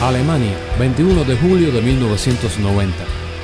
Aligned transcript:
Alemania, 0.00 0.56
21 0.78 1.24
de 1.24 1.36
julio 1.36 1.72
de 1.72 1.82
1990. 1.82 2.94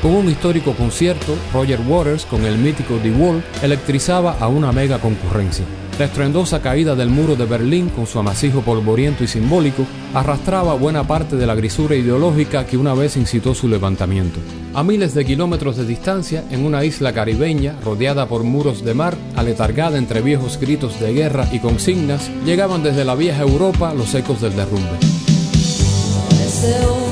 Con 0.01 0.15
un 0.15 0.29
histórico 0.31 0.73
concierto, 0.75 1.35
Roger 1.53 1.81
Waters 1.81 2.27
con 2.27 2.45
el 2.45 2.59
mítico 2.59 2.95
The 3.03 3.11
Wall 3.11 3.43
electrizaba 3.63 4.37
a 4.39 4.47
una 4.47 4.71
mega 4.71 5.01
concurrencia. 5.01 5.65
La 5.99 6.05
estruendosa 6.05 6.63
caída 6.63 6.95
del 6.95 7.09
muro 7.09 7.35
de 7.35 7.45
Berlín 7.45 7.89
con 7.89 8.07
su 8.07 8.21
amasijo 8.21 8.61
polvoriento 8.61 9.25
y 9.25 9.27
simbólico 9.27 9.85
arrastraba 10.13 10.75
buena 10.75 11.05
parte 11.05 11.35
de 11.35 11.47
la 11.47 11.57
grisura 11.57 11.97
ideológica 11.97 12.67
que 12.67 12.77
una 12.77 12.95
vez 12.95 13.17
incitó 13.17 13.55
su 13.55 13.69
levantamiento. 13.69 14.39
A 14.75 14.85
miles 14.85 15.15
de 15.15 15.25
kilómetros 15.25 15.77
de 15.77 15.87
distancia, 15.87 16.45
en 16.51 16.65
una 16.65 16.85
isla 16.85 17.13
caribeña 17.13 17.75
rodeada 17.85 18.27
por 18.27 18.45
muros 18.45 18.85
de 18.85 18.95
mar, 18.95 19.17
aletargada 19.35 19.99
entre 19.99 20.21
viejos 20.21 20.59
gritos 20.61 21.01
de 21.01 21.13
guerra 21.15 21.49
y 21.51 21.59
consignas, 21.59 22.31
llegaban 22.45 22.85
desde 22.85 23.05
la 23.05 23.17
vieja 23.17 23.43
Europa 23.43 23.93
los 23.93 24.15
ecos 24.15 24.41
del 24.41 24.55
derrumbe. 24.55 24.99
Ese 26.65 27.04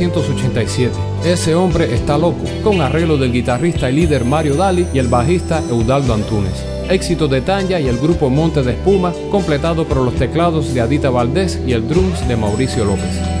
1987. 0.00 0.92
Ese 1.24 1.54
hombre 1.54 1.94
está 1.94 2.16
loco, 2.16 2.44
con 2.62 2.80
arreglo 2.80 3.16
del 3.16 3.32
guitarrista 3.32 3.90
y 3.90 3.94
líder 3.94 4.24
Mario 4.24 4.54
Dali 4.54 4.86
y 4.92 4.98
el 4.98 5.08
bajista 5.08 5.62
Eudaldo 5.68 6.14
Antunes. 6.14 6.64
Éxito 6.88 7.28
de 7.28 7.40
Tanya 7.40 7.80
y 7.80 7.88
el 7.88 7.98
grupo 7.98 8.30
Monte 8.30 8.62
de 8.62 8.72
Espuma, 8.72 9.12
completado 9.30 9.86
por 9.86 9.98
los 9.98 10.14
teclados 10.14 10.72
de 10.72 10.80
Adita 10.80 11.10
Valdés 11.10 11.60
y 11.66 11.72
el 11.72 11.86
drums 11.86 12.26
de 12.26 12.36
Mauricio 12.36 12.84
López. 12.84 13.37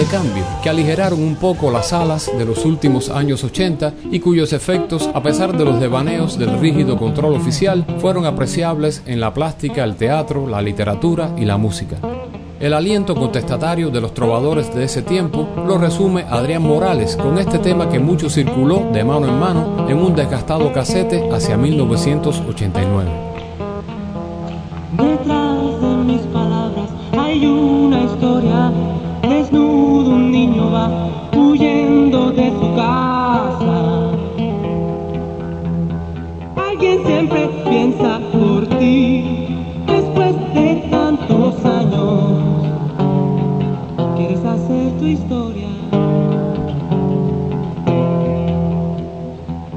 De 0.00 0.06
cambio 0.06 0.44
que 0.62 0.70
aligeraron 0.70 1.22
un 1.22 1.36
poco 1.36 1.70
las 1.70 1.92
alas 1.92 2.30
de 2.38 2.46
los 2.46 2.64
últimos 2.64 3.10
años 3.10 3.44
80 3.44 3.92
y 4.10 4.20
cuyos 4.20 4.54
efectos, 4.54 5.10
a 5.12 5.22
pesar 5.22 5.54
de 5.58 5.64
los 5.66 5.78
devaneos 5.78 6.38
del 6.38 6.58
rígido 6.58 6.96
control 6.96 7.34
oficial, 7.34 7.84
fueron 7.98 8.24
apreciables 8.24 9.02
en 9.04 9.20
la 9.20 9.34
plástica, 9.34 9.84
el 9.84 9.96
teatro, 9.96 10.46
la 10.46 10.62
literatura 10.62 11.34
y 11.36 11.44
la 11.44 11.58
música. 11.58 11.96
El 12.60 12.72
aliento 12.72 13.14
contestatario 13.14 13.90
de 13.90 14.00
los 14.00 14.14
trovadores 14.14 14.74
de 14.74 14.84
ese 14.84 15.02
tiempo 15.02 15.46
lo 15.66 15.76
resume 15.76 16.24
Adrián 16.30 16.62
Morales 16.62 17.16
con 17.16 17.36
este 17.36 17.58
tema 17.58 17.90
que 17.90 17.98
mucho 17.98 18.30
circuló 18.30 18.88
de 18.94 19.04
mano 19.04 19.28
en 19.28 19.38
mano 19.38 19.86
en 19.86 19.98
un 19.98 20.14
desgastado 20.14 20.72
casete 20.72 21.28
hacia 21.30 21.58
1989. 21.58 23.10
Detrás 24.96 25.80
de 25.82 25.96
mis 26.06 26.22
palabras 26.32 26.88
hay 27.12 27.44
una 27.44 28.04
historia. 28.04 28.72
Desnudo 29.22 29.89
después 38.80 40.34
de 40.54 40.88
tantos 40.90 41.64
años. 41.64 42.64
Quieres 44.16 44.44
hacer 44.44 44.92
tu 44.98 45.04
historia. 45.04 45.68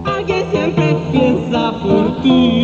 Alguien 0.05 0.45
siempre 0.51 0.97
piensa 1.11 1.73
por 1.83 2.21
ti 2.21 2.62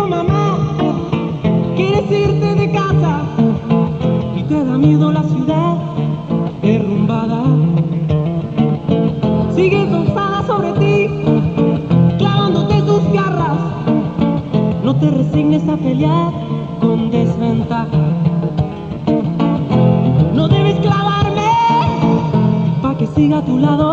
con 0.00 0.10
mamá, 0.10 0.56
quieres 1.76 2.10
irte 2.10 2.54
de 2.54 2.70
casa 2.70 3.22
y 4.36 4.42
te 4.44 4.64
da 4.64 4.78
miedo 4.78 5.12
la 5.12 5.22
ciudad 5.24 5.76
derrumbada. 6.62 7.42
Sigue 9.54 9.88
cansada 9.90 10.42
sobre 10.46 10.72
ti, 10.80 11.08
clavándote 12.18 12.80
sus 12.80 13.12
garras. 13.12 13.60
No 14.84 14.96
te 14.96 15.10
resignes 15.10 15.68
a 15.68 15.76
pelear 15.76 16.32
con 16.80 17.10
desventaja. 17.10 18.04
No 20.34 20.48
debes 20.48 20.76
clavarme 20.80 21.50
pa' 22.82 22.96
que 22.96 23.06
siga 23.08 23.38
a 23.38 23.44
tu 23.44 23.58
lado. 23.58 23.88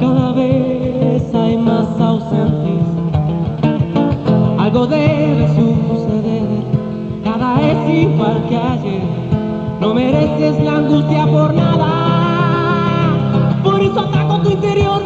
Cada 0.00 0.32
vez 0.32 1.34
hay 1.34 1.56
más 1.56 1.88
ausentes. 1.98 2.61
Algo 4.72 4.86
debe 4.86 5.46
suceder, 5.48 6.48
nada 7.22 7.60
es 7.60 7.90
igual 7.94 8.42
que 8.48 8.56
ayer. 8.56 9.02
No 9.82 9.92
mereces 9.92 10.64
la 10.64 10.78
angustia 10.78 11.26
por 11.26 11.52
nada. 11.52 11.90
Por 13.62 13.82
eso 13.82 14.00
ataco 14.00 14.40
tu 14.40 14.48
interior 14.48 15.02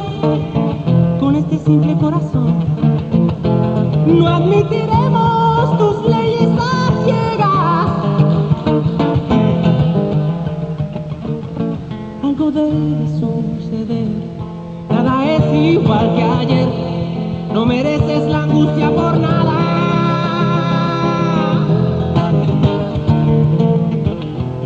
con 1.18 1.34
este 1.34 1.58
simple 1.58 1.96
corazón. 1.96 2.54
No 4.06 4.28
admitiremos 4.28 5.78
tus 5.78 6.10
leyes 6.10 6.48
a 6.60 6.92
ciegas. 7.04 7.88
Algo 12.22 12.52
debe 12.52 13.08
suceder, 13.18 14.06
nada 14.90 15.24
es 15.28 15.74
igual 15.74 16.14
que 16.14 16.22
ayer. 16.22 17.05
No 17.56 17.64
mereces 17.64 18.22
la 18.28 18.42
angustia 18.42 18.90
por 18.90 19.18
nada. 19.18 19.54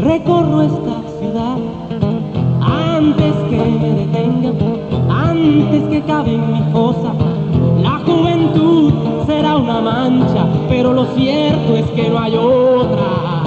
Recorro 0.02 0.62
esta 0.62 0.96
ciudad 1.20 1.56
antes 2.60 3.32
que 3.48 3.56
me 3.58 3.90
detengan, 3.94 4.56
antes 5.08 5.84
que 5.84 6.02
cabe 6.02 6.34
en 6.34 6.52
mi 6.52 6.72
fosa. 6.72 7.12
La 7.80 8.00
juventud 8.00 8.92
será 9.24 9.56
una 9.56 9.80
mancha, 9.80 10.44
pero 10.68 10.92
lo 10.92 11.06
cierto 11.14 11.76
es 11.76 11.86
que 11.92 12.10
no 12.10 12.18
hay 12.18 12.34
otra. 12.34 13.39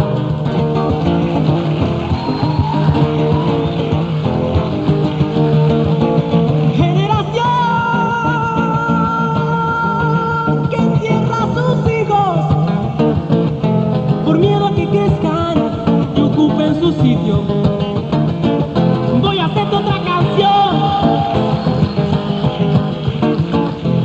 Voy 19.22 19.40
a 19.40 19.46
hacerte 19.46 19.76
otra 19.78 20.04
canción. 20.04 20.76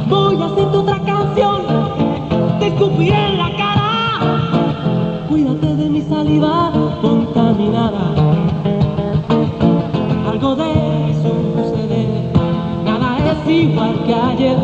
Voy 0.08 0.40
a 0.40 0.46
hacerte 0.46 0.76
otra 0.76 1.00
canción. 1.00 1.62
Te 2.60 2.68
escupiré 2.68 3.30
en 3.30 3.38
la 3.38 3.50
cara. 3.56 5.24
Cuídate 5.28 5.74
de 5.74 5.90
mi 5.90 6.02
saliva 6.02 6.70
contaminada. 7.02 8.14
Algo 10.30 10.54
debe 10.54 11.14
suceder. 11.14 12.32
Nada 12.84 13.18
es 13.18 13.50
igual 13.50 14.04
que 14.06 14.14
ayer. 14.14 14.58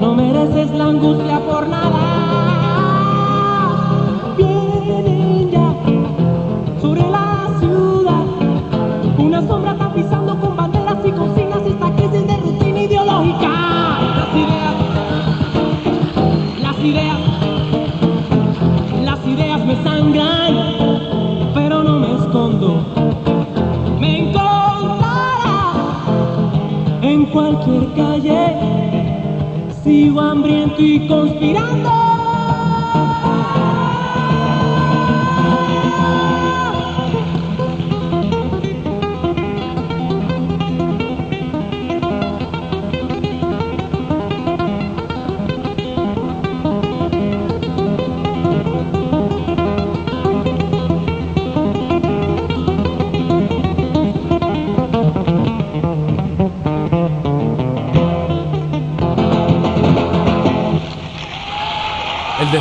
No 0.00 0.14
mereces 0.14 0.70
la 0.70 0.84
angustia 0.84 1.40
por 1.40 1.68
nada. 1.68 2.73
Las 13.14 14.34
ideas, 14.34 14.74
las 16.60 16.78
ideas, 16.80 17.20
las 19.04 19.26
ideas 19.26 19.64
me 19.64 19.76
sangran, 19.84 20.54
pero 21.54 21.84
no 21.84 22.00
me 22.00 22.16
escondo. 22.16 22.84
Me 24.00 24.18
encontrarás 24.18 25.76
en 27.02 27.26
cualquier 27.26 27.94
calle. 27.94 29.70
Sigo 29.84 30.20
hambriento 30.20 30.82
y 30.82 31.06
conspirando. 31.06 32.13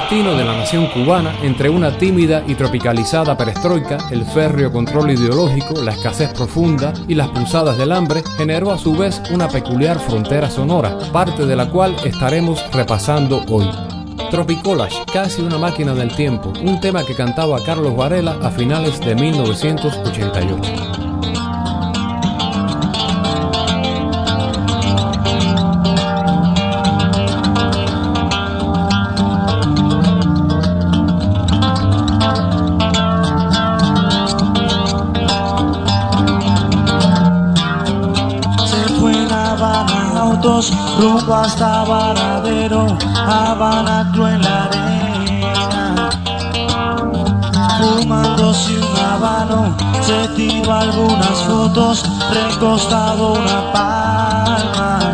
Destino 0.04 0.36
de 0.36 0.44
la 0.44 0.58
nación 0.58 0.88
cubana 0.88 1.34
entre 1.44 1.70
una 1.70 1.98
tímida 1.98 2.44
y 2.46 2.56
tropicalizada 2.56 3.38
perestroika, 3.38 3.98
el 4.12 4.26
férreo 4.26 4.70
control 4.70 5.12
ideológico, 5.12 5.82
la 5.82 5.92
escasez 5.92 6.34
profunda 6.34 6.94
y 7.08 7.16
las 7.16 7.30
pulsadas 7.30 7.78
del 7.78 7.94
hambre 7.94 8.22
generó 8.36 8.72
a 8.72 8.78
su 8.78 8.98
vez 8.98 9.22
una 9.32 9.48
peculiar 9.48 10.00
frontera 10.00 10.50
sonora, 10.50 10.98
parte 11.14 11.46
de 11.46 11.56
la 11.56 11.70
cual 11.70 11.96
estaremos 12.04 12.62
repasando 12.74 13.46
hoy. 13.48 13.70
Tropicolage, 14.30 14.98
casi 15.14 15.42
una 15.42 15.58
máquina 15.58 15.94
del 15.94 16.14
tiempo, 16.14 16.52
un 16.62 16.82
tema 16.82 17.06
que 17.06 17.16
cantaba 17.16 17.64
Carlos 17.64 17.96
Varela 17.96 18.38
a 18.42 18.52
finales 18.52 19.00
de 19.00 19.16
1988. 19.16 21.03
Habanadero, 41.84 42.98
Habana 43.14 44.10
en 44.16 44.42
la 44.42 44.64
arena 44.64 46.10
Fumándose 47.78 48.72
un 48.80 48.98
habano, 48.98 49.76
se 50.02 50.30
tira 50.30 50.80
algunas 50.80 51.38
fotos 51.46 52.06
Recostado 52.32 53.34
una 53.34 53.74
palma 53.74 55.12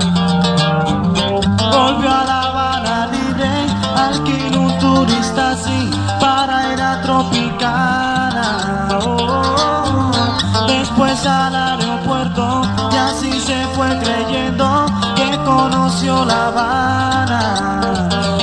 Volvió 1.57 2.11
a 2.11 2.23
La 2.23 2.41
Habana 2.43 3.07
libre, 3.13 3.49
alquiló 3.97 4.61
un 4.61 4.77
turista 4.77 5.53
así 5.53 5.89
Para 6.19 6.71
ir 6.71 6.79
a 6.79 7.01
Tropicana 7.01 8.99
oh. 9.07 10.11
Después 10.67 11.25
a 11.25 11.49
la 11.49 11.68
conoció 15.69 16.25
La 16.25 16.47
Habana 16.47 17.41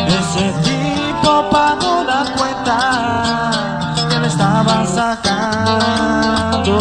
ese 0.06 0.52
tipo 0.62 1.50
pagó 1.50 2.04
la 2.04 2.24
cuenta 2.36 3.50
que 4.08 4.18
le 4.20 4.28
estaba 4.28 4.86
sacando. 4.86 6.78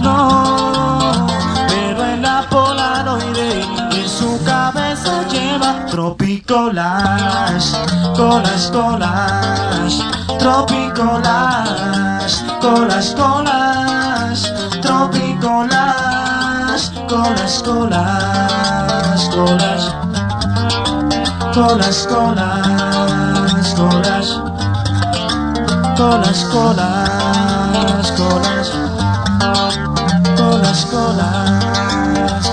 No, 0.00 1.26
pero 1.68 2.04
en 2.04 2.22
la 2.22 2.46
polaroide 2.48 3.62
en 3.92 4.08
su 4.08 4.42
cabeza 4.44 5.26
lleva 5.28 5.86
tropicolas, 5.86 7.76
colas, 8.16 8.70
colas, 8.72 10.04
tropicolas, 10.38 11.70
colas, 12.60 13.14
colas, 13.16 14.52
tropicolas, 14.80 15.31
colas, 17.22 17.62
colas, 17.62 19.28
colas 19.28 19.94
colas, 21.54 22.06
colas, 22.06 23.74
colas, 23.76 24.28
colas, 25.96 26.44
colas, 26.44 26.44
colas, 28.16 28.70
colas, 30.36 30.86
colas, 30.86 32.44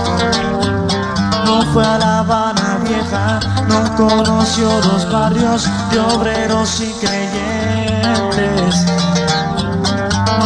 No 1.46 1.62
fue 1.72 1.84
a 1.84 1.98
La 1.98 2.18
Habana 2.18 2.78
vieja, 2.84 3.40
no 3.68 3.96
conoció 3.96 4.68
los 4.82 5.10
barrios 5.10 5.68
de 5.90 5.98
obreros 5.98 6.80
y 6.80 6.92
creyentes. 7.00 8.86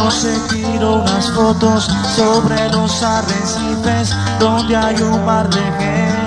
No 0.05 0.11
se 0.11 0.37
tiró 0.49 0.97
unas 0.97 1.31
fotos 1.31 1.89
sobre 2.15 2.69
los 2.69 3.01
arrecifes 3.01 4.15
donde 4.39 4.75
hay 4.75 5.01
un 5.01 5.25
mar 5.25 5.49
de 5.49 5.59
gente 5.59 6.25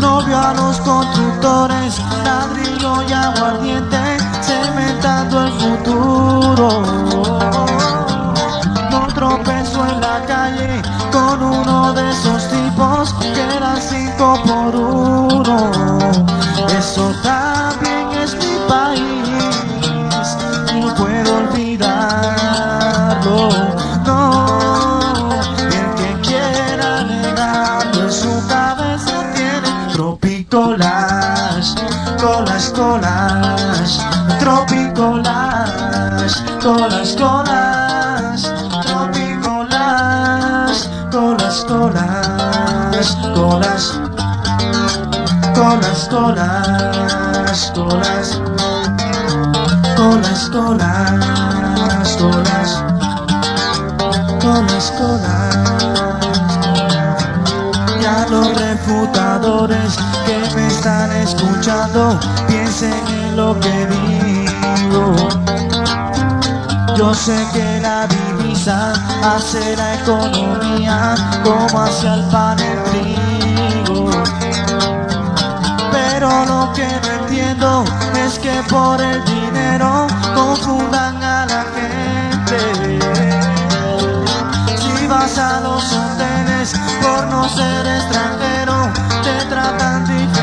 no 0.00 0.20
vio 0.24 0.36
a 0.36 0.52
los 0.52 0.80
constructores, 0.80 2.00
ladrillo 2.24 3.04
y 3.08 3.12
aguardiente, 3.12 3.98
cementando 4.42 5.44
el 5.44 5.52
futuro. 5.52 6.82
No 8.90 9.06
tropezó 9.14 9.86
en 9.86 10.00
la 10.00 10.24
calle 10.26 10.82
con 11.12 11.40
uno 11.40 11.92
de 11.92 12.10
esos 12.10 12.48
tipos 12.48 13.14
que 13.20 13.56
eran 13.56 13.80
cinco 13.80 14.42
por 14.44 14.74
uno. 14.74 15.70
Eso 16.76 17.14
también 17.22 17.51
tropicolas, 34.42 36.42
colas, 36.60 37.14
colas, 37.16 38.52
tropicolas, 38.82 40.90
colas, 41.12 41.64
colas, 41.68 43.06
colas, 43.34 43.34
colas, 43.34 43.84
colas, 45.68 46.08
colas, 46.10 47.70
colas, 50.50 50.50
colas, 50.50 52.10
colas, 52.18 52.70
colas, 54.42 54.86
colas 54.98 55.54
y 58.00 58.02
a 58.04 58.26
los 58.28 58.46
refutadores 58.60 59.90
que 60.26 60.38
me 60.56 60.64
están 60.66 61.12
escuchando, 61.12 62.18
piensen 62.48 63.06
en 63.08 63.21
lo 63.36 63.58
que 63.60 63.86
digo. 63.86 65.14
Yo 66.96 67.14
sé 67.14 67.36
que 67.52 67.80
la 67.80 68.06
divisa 68.06 68.92
hace 69.22 69.76
la 69.76 69.94
economía 69.94 71.14
como 71.42 71.82
hacia 71.82 72.14
el 72.14 72.24
pan 72.24 72.58
el 72.60 72.82
trigo. 72.84 74.10
Pero 75.90 76.44
lo 76.46 76.72
que 76.74 76.86
no 76.86 77.24
entiendo 77.24 77.84
es 78.24 78.38
que 78.38 78.62
por 78.68 79.00
el 79.00 79.24
dinero 79.24 80.06
confundan 80.34 81.22
a 81.22 81.46
la 81.46 81.64
gente. 81.76 82.98
Si 84.76 85.06
vas 85.06 85.38
a 85.38 85.60
los 85.60 85.82
hoteles 85.92 86.74
por 87.00 87.26
no 87.26 87.48
ser 87.48 87.86
extranjero, 87.86 88.92
te 89.22 89.44
tratan 89.46 90.04
diferente. 90.06 90.41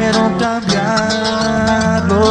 Quiero 0.00 0.32
cambiarlo, 0.38 2.22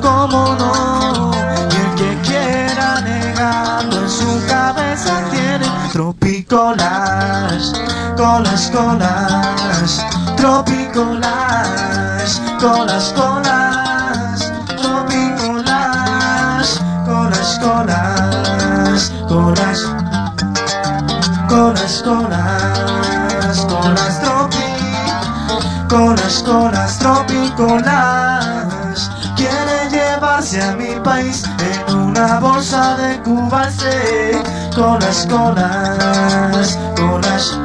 ¿cómo 0.00 0.56
no? 0.58 1.30
Y 1.70 1.74
el 1.76 1.94
que 2.00 2.10
quiera 2.26 2.88
negarlo 3.02 4.00
en 4.00 4.08
su 4.08 4.40
cabeza 4.48 5.22
tiene 5.30 5.66
tropicolas, 5.92 7.74
colas, 8.16 8.70
colas, 8.72 10.02
tropicolas, 10.36 12.40
colas, 12.58 13.12
colas, 13.14 13.31
colas, 26.40 26.42
colas, 26.42 26.98
tropicolas. 26.98 29.10
Quiere 29.36 29.90
llevarse 29.90 30.62
a 30.62 30.72
mi 30.76 30.98
país 31.00 31.44
en 31.88 31.96
una 31.96 32.38
bolsa 32.40 32.96
de 32.96 33.20
cubase, 33.22 34.42
colas, 34.74 35.26
colas, 35.28 36.78
colas. 36.96 37.58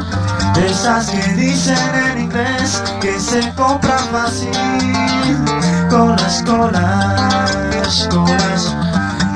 Esas 0.66 1.10
que 1.10 1.34
dicen 1.34 1.78
en 2.12 2.22
inglés 2.24 2.84
que 3.00 3.18
se 3.20 3.54
compran 3.54 4.04
fácil, 4.12 4.52
colas, 5.90 6.44
colas, 6.46 8.08
colas. 8.10 8.76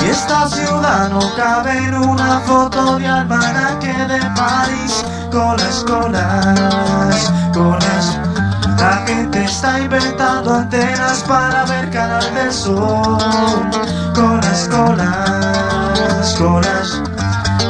Y 0.04 0.10
esta 0.10 0.50
ciudad 0.50 1.10
no 1.10 1.22
cabe 1.36 1.78
en 1.78 1.96
una 1.96 2.40
foto 2.42 2.98
de 2.98 3.08
almanaque 3.08 3.94
de 3.94 4.20
París, 4.36 5.06
colas, 5.32 5.86
colas, 5.88 7.32
colas. 7.54 8.01
La 8.82 9.06
gente 9.06 9.44
está 9.44 9.80
inventando 9.80 10.56
antenas 10.56 11.24
para 11.28 11.66
ver 11.66 11.92
Canal 11.92 12.34
del 12.34 12.52
Sol, 12.52 13.20
colas, 14.16 14.68
colas, 14.72 16.36
colas. 16.36 17.04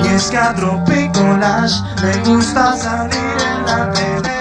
Y 0.05 0.07
es 0.07 0.29
que 0.29 0.37
a 0.37 0.53
Tropicolas 0.55 1.83
le 2.01 2.17
gusta 2.19 2.77
salir 2.77 3.37
en 3.45 3.65
la 3.65 3.91
televisión. 3.91 4.40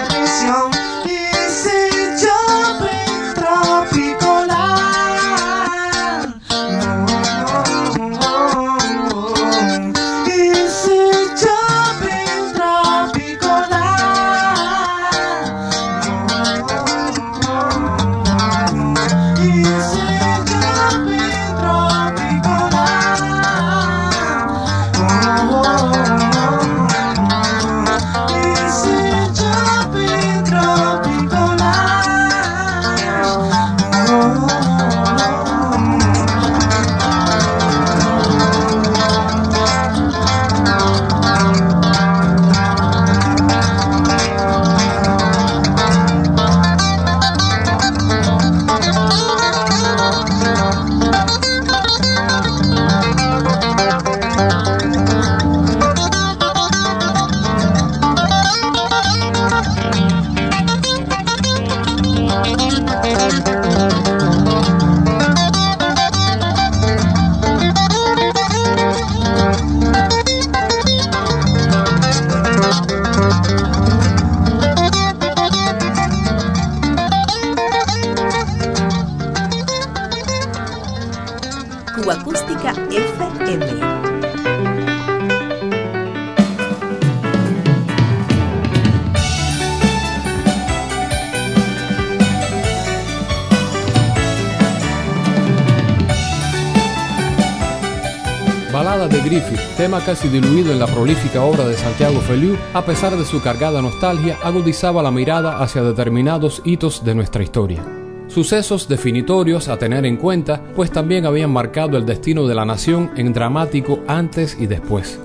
Casi 100.21 100.39
diluido 100.39 100.71
en 100.71 100.77
la 100.77 100.85
prolífica 100.85 101.41
obra 101.41 101.67
de 101.67 101.75
Santiago 101.75 102.19
Feliu, 102.21 102.55
a 102.75 102.85
pesar 102.85 103.17
de 103.17 103.25
su 103.25 103.41
cargada 103.41 103.81
nostalgia, 103.81 104.37
agudizaba 104.43 105.01
la 105.01 105.09
mirada 105.09 105.57
hacia 105.63 105.81
determinados 105.81 106.61
hitos 106.63 107.03
de 107.03 107.15
nuestra 107.15 107.41
historia. 107.41 107.83
Sucesos 108.27 108.87
definitorios 108.87 109.67
a 109.67 109.79
tener 109.79 110.05
en 110.05 110.17
cuenta, 110.17 110.61
pues 110.75 110.91
también 110.91 111.25
habían 111.25 111.51
marcado 111.51 111.97
el 111.97 112.05
destino 112.05 112.45
de 112.45 112.53
la 112.53 112.65
nación 112.65 113.09
en 113.15 113.33
dramático 113.33 114.01
antes 114.07 114.55
y 114.59 114.67
después. 114.67 115.19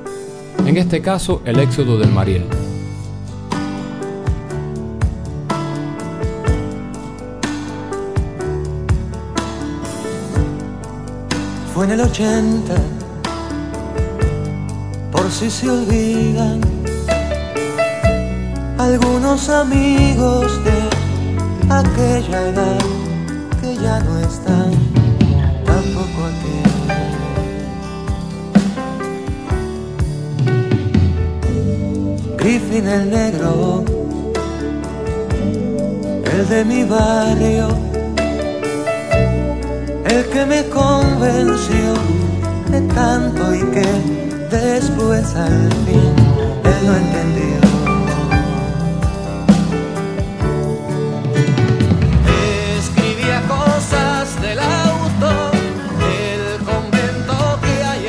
En 0.65 0.79
este 0.79 1.03
caso, 1.03 1.43
el 1.45 1.61
éxodo 1.61 1.99
del 1.99 2.11
Mariel. 2.11 2.45
Fue 11.75 11.85
en 11.85 11.91
el 11.91 12.00
80, 12.00 12.75
por 12.75 12.96
si 15.38 15.50
se 15.50 15.69
olvidan, 15.69 16.61
algunos 18.78 19.50
amigos 19.50 20.47
de 20.64 20.73
aquella 21.69 22.49
edad 22.49 22.78
que 23.61 23.76
ya 23.76 24.00
no 24.00 24.19
están, 24.19 24.71
tampoco 25.66 26.25
aquel. 26.31 26.73
Griffin 32.38 32.88
el 32.88 33.11
negro, 33.11 33.85
el 36.33 36.49
de 36.49 36.64
mi 36.64 36.85
barrio 36.85 37.69
el 40.09 40.25
que 40.31 40.47
me 40.47 40.64
convenció 40.71 41.93
de 42.71 42.81
tanto 42.95 43.55
y 43.55 43.62
que 43.75 44.25
después 44.50 45.35
al 45.35 45.73
fin 45.85 46.15
él 46.65 46.87
no 46.87 46.97
entendió. 46.97 47.57
Escribía 52.79 53.42
cosas 53.49 54.40
del 54.40 54.59
auto, 54.59 55.51
del 56.01 56.64
convento 56.64 57.59
que 57.62 57.85
hay 57.85 58.07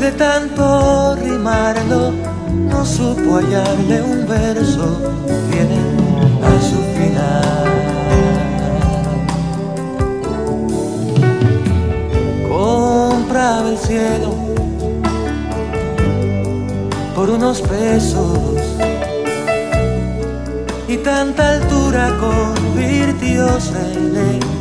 de 0.00 0.12
tanto 0.12 1.16
rimarlo 1.16 2.12
no 2.70 2.84
supo 2.84 3.36
hallarle 3.36 4.02
un 4.02 4.26
verso 4.28 5.12
viene 5.50 5.80
a 6.42 6.60
su 6.68 6.78
final. 6.96 7.68
Compraba 12.48 13.70
el 13.70 13.78
cielo 13.78 14.34
por 17.14 17.30
unos 17.30 17.60
pesos 17.62 18.38
y 20.86 20.96
tanta 20.98 21.54
altura 21.54 22.16
convirtióse 22.20 23.80
en 23.96 24.16
en 24.16 24.57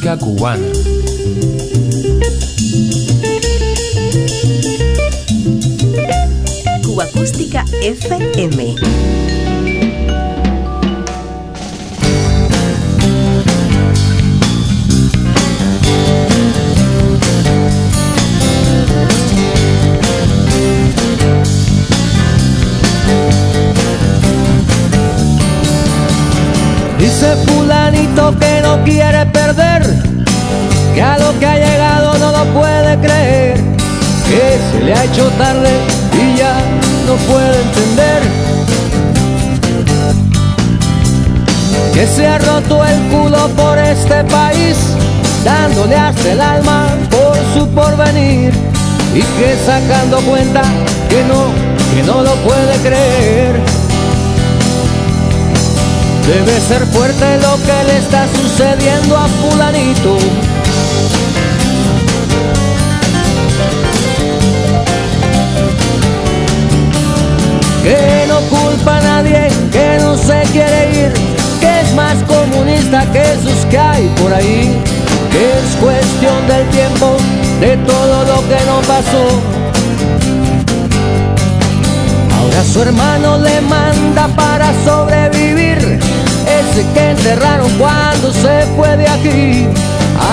cubana. 0.00 0.72
Cuba 6.82 7.04
Acústica 7.04 7.64
FM. 7.82 9.01
Y 35.42 36.38
ya 36.38 36.54
no 37.06 37.14
puede 37.32 37.60
entender. 37.62 38.22
que 41.92 42.06
se 42.06 42.26
ha 42.26 42.38
roto 42.38 42.84
el 42.84 42.98
culo 43.10 43.48
por 43.48 43.76
este 43.76 44.24
país, 44.24 44.76
dándole 45.44 45.96
hasta 45.96 46.32
el 46.32 46.40
alma 46.40 46.88
por 47.10 47.36
su 47.54 47.68
porvenir 47.68 48.52
y 49.14 49.20
que 49.20 49.56
sacando 49.66 50.18
cuenta 50.20 50.62
que 51.10 51.22
no, 51.24 51.50
que 51.94 52.02
no 52.04 52.22
lo 52.22 52.34
puede 52.36 52.76
creer. 52.78 53.54
Debe 56.28 56.60
ser 56.60 56.86
fuerte 56.86 57.38
lo 57.38 57.56
que 57.66 57.84
le 57.88 57.98
está 57.98 58.26
sucediendo 58.28 59.16
a 59.16 59.26
fulanito. 59.26 60.18
Que 67.82 68.26
no 68.28 68.38
culpa 68.42 68.98
a 68.98 69.00
nadie, 69.00 69.48
que 69.72 69.98
no 70.00 70.16
se 70.16 70.40
quiere 70.52 70.90
ir, 70.92 71.12
que 71.60 71.80
es 71.80 71.92
más 71.94 72.16
comunista 72.28 73.04
que 73.12 73.20
esos 73.20 73.66
que 73.70 73.76
hay 73.76 74.06
por 74.20 74.32
ahí, 74.32 74.80
que 75.32 75.50
es 75.58 75.76
cuestión 75.80 76.46
del 76.46 76.64
tiempo, 76.68 77.16
de 77.58 77.76
todo 77.78 78.24
lo 78.24 78.48
que 78.48 78.64
no 78.66 78.80
pasó. 78.86 79.26
Ahora 82.38 82.64
su 82.72 82.82
hermano 82.82 83.38
le 83.38 83.60
manda 83.62 84.28
para 84.36 84.72
sobrevivir, 84.84 85.98
ese 86.46 86.86
que 86.94 87.10
enterraron 87.10 87.70
cuando 87.78 88.32
se 88.32 88.64
fue 88.76 88.96
de 88.96 89.08
aquí, 89.08 89.66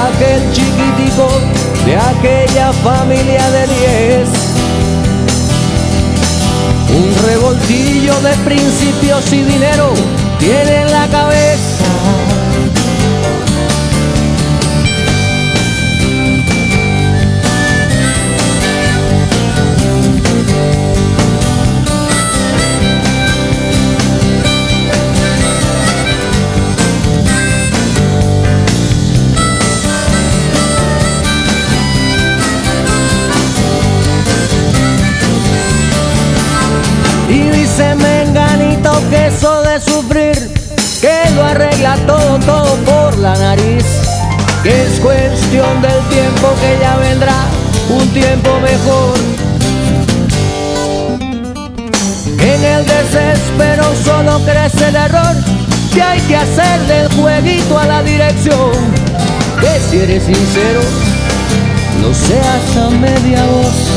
aquel 0.05 0.53
chiquitico 0.53 1.27
de 1.83 1.97
aquella 1.97 2.71
familia 2.73 3.49
de 3.49 3.67
diez. 3.67 4.48
Un 6.95 7.27
revoltillo 7.27 8.19
de 8.21 8.33
principios 8.45 9.31
y 9.31 9.43
dinero 9.43 9.93
tiene 10.39 10.81
en 10.81 10.91
la 10.91 11.07
cabeza. 11.07 11.78
De 39.69 39.79
sufrir, 39.81 40.51
que 40.99 41.29
lo 41.35 41.43
arregla 41.43 41.95
todo, 42.07 42.39
todo 42.39 42.75
por 42.85 43.17
la 43.19 43.35
nariz. 43.35 43.85
Que 44.63 44.85
es 44.85 44.99
cuestión 44.99 45.81
del 45.81 46.01
tiempo 46.09 46.47
que 46.59 46.77
ya 46.81 46.95
vendrá 46.97 47.35
un 47.89 48.07
tiempo 48.09 48.49
mejor. 48.61 49.17
En 52.39 52.63
el 52.63 52.85
desespero 52.85 53.83
solo 54.03 54.39
crece 54.43 54.87
el 54.87 54.95
error, 54.95 55.35
que 55.93 56.01
hay 56.01 56.19
que 56.21 56.35
hacerle 56.35 57.01
el 57.01 57.13
jueguito 57.13 57.77
a 57.77 57.85
la 57.85 58.01
dirección. 58.01 58.71
Que 59.61 59.79
si 59.87 59.99
eres 59.99 60.23
sincero, 60.23 60.81
no 62.01 62.13
seas 62.13 62.77
a 62.77 62.89
media 62.89 63.43
voz. 63.45 63.88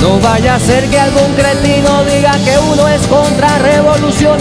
No 0.00 0.18
vaya 0.20 0.54
a 0.54 0.58
ser 0.58 0.88
que 0.88 0.98
algún 0.98 1.32
cretino 1.34 2.04
diga 2.04 2.32
que 2.44 2.58
uno 2.72 2.88
es 2.88 3.06
contrarrevolucionario. 3.06 4.40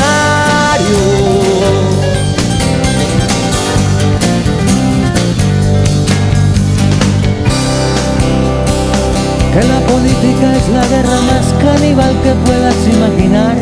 Que 9.54 9.63
la 9.67 9.80
política 9.82 10.56
es 10.56 10.69
la 10.69 10.86
guerra 10.88 11.19
más 11.22 11.54
caníbal 11.62 12.15
que 12.24 12.34
puedas 12.45 12.76
imaginar. 12.88 13.56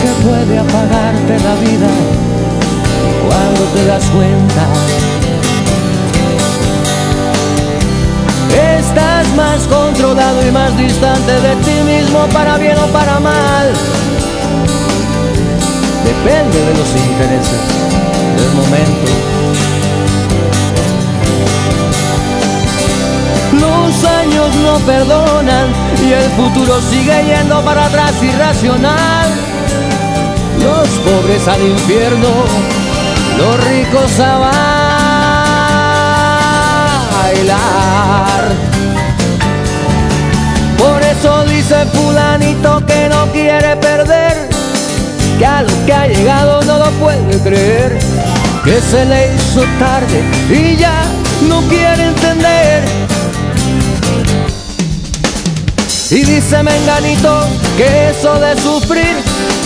Que 0.00 0.10
puede 0.24 0.58
apagarte 0.58 1.38
la 1.40 1.54
vida 1.56 1.90
cuando 3.26 3.62
te 3.74 3.84
das 3.86 4.04
cuenta. 4.10 5.09
Controlado 10.30 10.46
y 10.46 10.50
más 10.52 10.76
distante 10.76 11.32
de 11.32 11.56
ti 11.56 11.80
mismo 11.84 12.26
para 12.32 12.58
bien 12.58 12.78
o 12.78 12.86
para 12.88 13.18
mal. 13.20 13.72
Depende 16.04 16.58
de 16.58 16.74
los 16.74 16.88
intereses 16.96 17.60
del 18.36 18.52
momento. 18.54 19.10
Los 23.60 24.04
años 24.04 24.54
no 24.56 24.78
perdonan 24.80 25.68
y 26.02 26.12
el 26.12 26.30
futuro 26.30 26.80
sigue 26.82 27.24
yendo 27.24 27.62
para 27.62 27.86
atrás 27.86 28.22
irracional. 28.22 29.30
Los 30.62 30.88
pobres 30.88 31.48
al 31.48 31.62
infierno, 31.62 32.28
los 33.38 33.64
ricos 33.64 34.20
a 34.20 34.38
bailar. 37.24 38.69
Por 40.80 41.02
eso 41.02 41.44
dice 41.44 41.76
fulanito 41.92 42.82
que 42.86 43.08
no 43.10 43.26
quiere 43.32 43.76
perder, 43.76 44.48
que 45.38 45.44
a 45.44 45.60
lo 45.60 45.84
que 45.84 45.92
ha 45.92 46.06
llegado 46.06 46.62
no 46.62 46.78
lo 46.78 46.90
puede 46.92 47.38
creer, 47.40 47.98
que 48.64 48.80
se 48.80 49.04
le 49.04 49.34
hizo 49.34 49.62
tarde 49.78 50.22
y 50.50 50.76
ya 50.76 51.04
no 51.50 51.60
quiere 51.68 52.06
entender. 52.06 52.82
Y 56.10 56.24
dice 56.24 56.62
Menganito 56.62 57.46
que 57.76 58.08
eso 58.08 58.40
de 58.40 58.58
sufrir, 58.62 59.16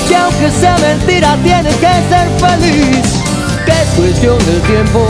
que 0.08 0.16
aunque 0.16 0.50
sea 0.50 0.76
mentira 0.78 1.38
tiene 1.44 1.70
que 1.70 1.94
ser 2.10 2.28
feliz, 2.40 3.06
que 3.64 3.70
es 3.70 3.88
cuestión 3.96 4.38
del 4.46 4.60
tiempo, 4.62 5.06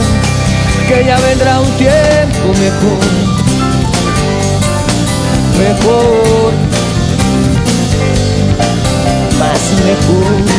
que 0.86 1.02
ya 1.06 1.18
vendrá 1.20 1.60
un 1.60 1.70
tiempo 1.72 2.48
mejor, 2.60 3.23
mejor, 5.58 6.52
más 9.38 9.72
mejor. 9.84 10.54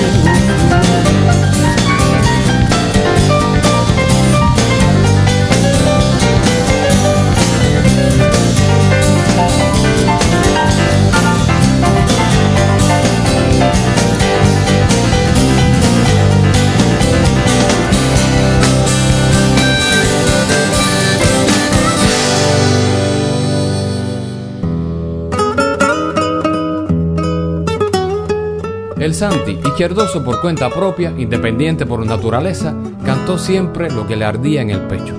Santi, 29.15 29.51
izquierdoso 29.51 30.23
por 30.23 30.41
cuenta 30.41 30.69
propia, 30.69 31.13
independiente 31.17 31.85
por 31.85 32.05
naturaleza, 32.05 32.75
cantó 33.05 33.37
siempre 33.37 33.89
lo 33.89 34.05
que 34.05 34.15
le 34.15 34.25
ardía 34.25 34.61
en 34.61 34.69
el 34.69 34.81
pecho. 34.81 35.15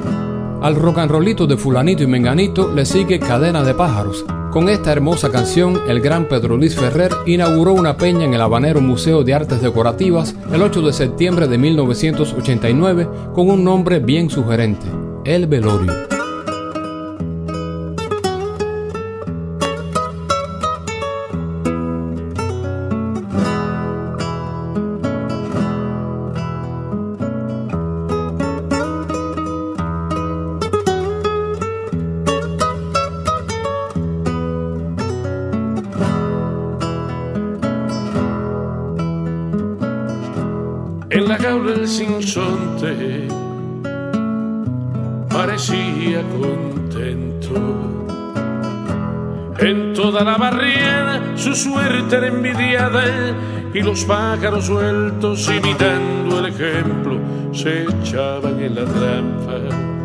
Al 0.63 0.77
rock 0.77 0.99
and 0.99 1.11
rollito 1.11 1.47
de 1.47 1.57
fulanito 1.57 2.03
y 2.03 2.07
menganito 2.07 2.73
le 2.73 2.85
sigue 2.85 3.19
Cadena 3.19 3.63
de 3.63 3.75
Pájaros. 3.75 4.25
Con 4.51 4.69
esta 4.69 4.93
hermosa 4.93 5.31
canción, 5.31 5.81
el 5.89 6.01
gran 6.01 6.27
Pedro 6.27 6.57
Luis 6.57 6.77
Ferrer 6.77 7.13
inauguró 7.27 7.73
una 7.73 7.97
peña 7.97 8.25
en 8.25 8.35
el 8.35 8.41
Habanero 8.41 8.81
Museo 8.81 9.23
de 9.23 9.35
Artes 9.35 9.61
Decorativas 9.61 10.35
el 10.53 10.63
8 10.63 10.83
de 10.83 10.93
septiembre 10.93 11.47
de 11.47 11.59
1989 11.59 13.09
con 13.35 13.51
un 13.51 13.65
nombre 13.65 13.99
bien 13.99 14.31
sugerente, 14.31 14.87
El 15.25 15.47
Velorio. 15.47 16.16
Y 53.75 53.81
los 53.83 54.05
pájaros 54.05 54.67
sueltos 54.67 55.49
imitando 55.49 56.39
el 56.39 56.47
ejemplo 56.47 57.19
se 57.53 57.83
echaban 57.83 58.61
en 58.61 58.75
la 58.75 58.85
trampa. 58.85 59.97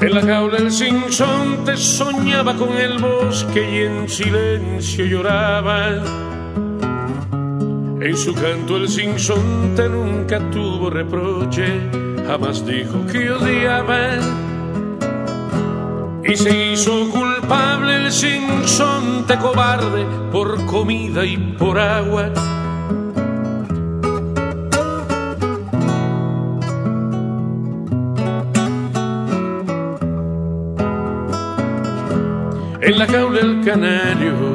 En 0.00 0.14
la 0.14 0.20
jaula 0.20 0.58
el 0.58 0.70
sinsonte 0.70 1.78
soñaba 1.78 2.54
con 2.56 2.76
el 2.76 2.98
bosque 2.98 3.70
y 3.70 3.82
en 3.84 4.08
silencio 4.08 5.06
lloraba. 5.06 6.23
En 8.04 8.18
su 8.18 8.34
canto 8.34 8.76
el 8.76 8.86
sinsonte 8.86 9.88
nunca 9.88 10.38
tuvo 10.50 10.90
reproche, 10.90 11.64
jamás 12.26 12.66
dijo 12.66 13.06
que 13.10 13.30
odiaba. 13.30 14.18
Y 16.22 16.36
se 16.36 16.72
hizo 16.72 17.08
culpable 17.08 17.96
el 17.96 18.12
sinsonte 18.12 19.38
cobarde 19.38 20.04
por 20.30 20.66
comida 20.66 21.24
y 21.24 21.38
por 21.38 21.78
agua. 21.78 22.30
En 32.82 32.98
la 32.98 33.06
jaula 33.06 33.40
el 33.40 33.64
canario 33.64 34.53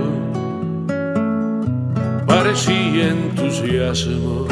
parecía 2.60 3.10
entusiasmo. 3.10 4.48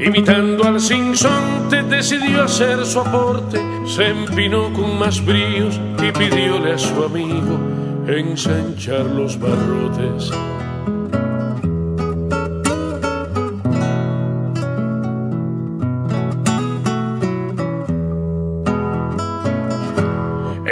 Imitando 0.00 0.64
al 0.64 0.80
sinsonte 0.80 1.82
decidió 1.82 2.44
hacer 2.44 2.84
su 2.86 3.00
aporte, 3.00 3.60
se 3.84 4.08
empinó 4.08 4.72
con 4.72 4.98
más 4.98 5.24
bríos 5.24 5.78
y 6.02 6.12
pidióle 6.12 6.72
a 6.72 6.78
su 6.78 7.02
amigo 7.04 7.58
ensanchar 8.06 9.04
los 9.04 9.38
barrotes. 9.38 10.30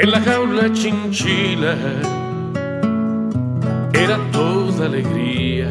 En 0.00 0.10
la 0.10 0.20
jaula 0.20 0.72
chinchila 0.72 1.74
alegría. 4.86 5.68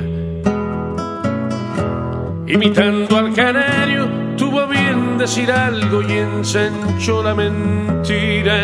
Imitando 2.47 3.17
al 3.17 3.33
canario, 3.33 4.07
tuvo 4.37 4.67
bien 4.67 5.17
decir 5.17 5.51
algo 5.51 6.01
y 6.01 6.11
ensanchó 6.11 7.23
la 7.23 7.33
mentira. 7.33 8.61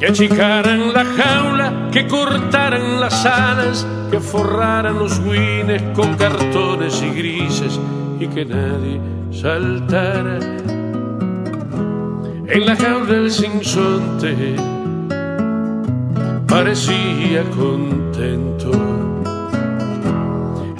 Que 0.00 0.06
achicaran 0.06 0.92
la 0.92 1.04
jaula, 1.04 1.88
que 1.92 2.06
cortaran 2.06 3.00
las 3.00 3.24
alas, 3.24 3.86
que 4.10 4.20
forraran 4.20 4.98
los 4.98 5.22
guines 5.22 5.82
con 5.94 6.14
cartones 6.14 7.02
y 7.02 7.10
grises 7.10 7.78
y 8.18 8.26
que 8.26 8.44
nadie 8.44 9.00
saltara. 9.30 10.38
En 12.50 12.66
la 12.66 12.76
jaula 12.76 13.16
el 13.16 13.30
sinsonte 13.30 14.56
parecía 16.48 17.44
contento. 18.18 18.70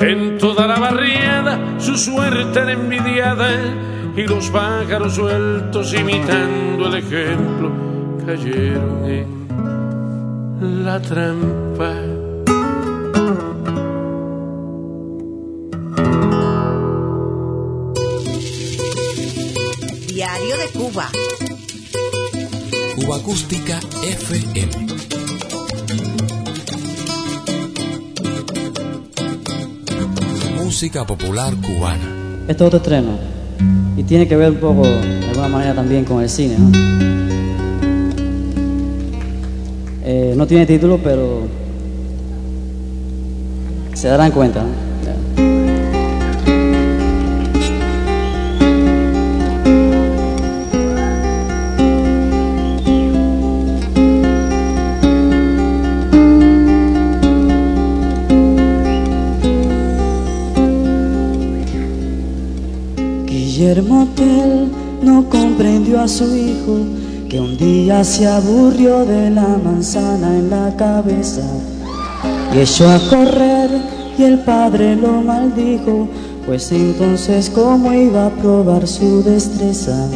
En 0.01 0.39
toda 0.39 0.67
la 0.67 0.79
barriada 0.79 1.79
su 1.79 1.97
suerte 1.97 2.61
era 2.61 2.73
envidiada 2.73 3.49
y 4.17 4.23
los 4.23 4.49
pájaros 4.49 5.15
sueltos 5.15 5.95
imitando 5.95 6.89
el 6.89 6.95
ejemplo 6.95 7.71
cayeron 8.27 9.05
en 9.07 10.85
la 10.85 11.01
trampa. 11.01 11.95
Diario 20.09 20.57
de 20.57 20.69
Cuba. 20.75 21.09
Cuba 22.97 23.17
Acústica 23.17 23.79
FM. 24.03 24.98
Música 30.79 31.05
popular 31.05 31.57
cubana. 31.57 32.09
Este 32.43 32.53
es 32.53 32.67
otro 32.69 32.77
estreno 32.77 33.19
y 33.97 34.05
tiene 34.05 34.29
que 34.29 34.37
ver 34.37 34.53
un 34.53 34.59
poco, 34.59 34.87
de 34.87 35.27
alguna 35.27 35.49
manera, 35.49 35.75
también 35.75 36.05
con 36.05 36.23
el 36.23 36.31
cine. 36.31 36.55
¿no? 36.57 36.71
Eh, 40.05 40.47
tiene 40.47 40.67
título, 40.67 41.01
pero 41.03 41.49
se 43.95 44.07
darán 44.07 44.31
cuenta. 44.31 44.65
Se 68.05 68.27
aburrió 68.27 69.05
de 69.05 69.31
la 69.31 69.59
manzana 69.63 70.37
en 70.37 70.51
la 70.51 70.75
cabeza 70.77 71.43
y 72.55 72.59
echó 72.59 72.89
a 72.89 72.99
correr 73.11 73.71
y 74.19 74.23
el 74.23 74.41
padre 74.41 74.97
lo 74.97 75.23
maldijo, 75.23 76.09
pues 76.47 76.73
entonces 76.73 77.51
cómo 77.51 77.93
iba 77.93 78.27
a 78.27 78.31
probar 78.31 78.87
su 78.87 79.23
destreza. 79.23 80.09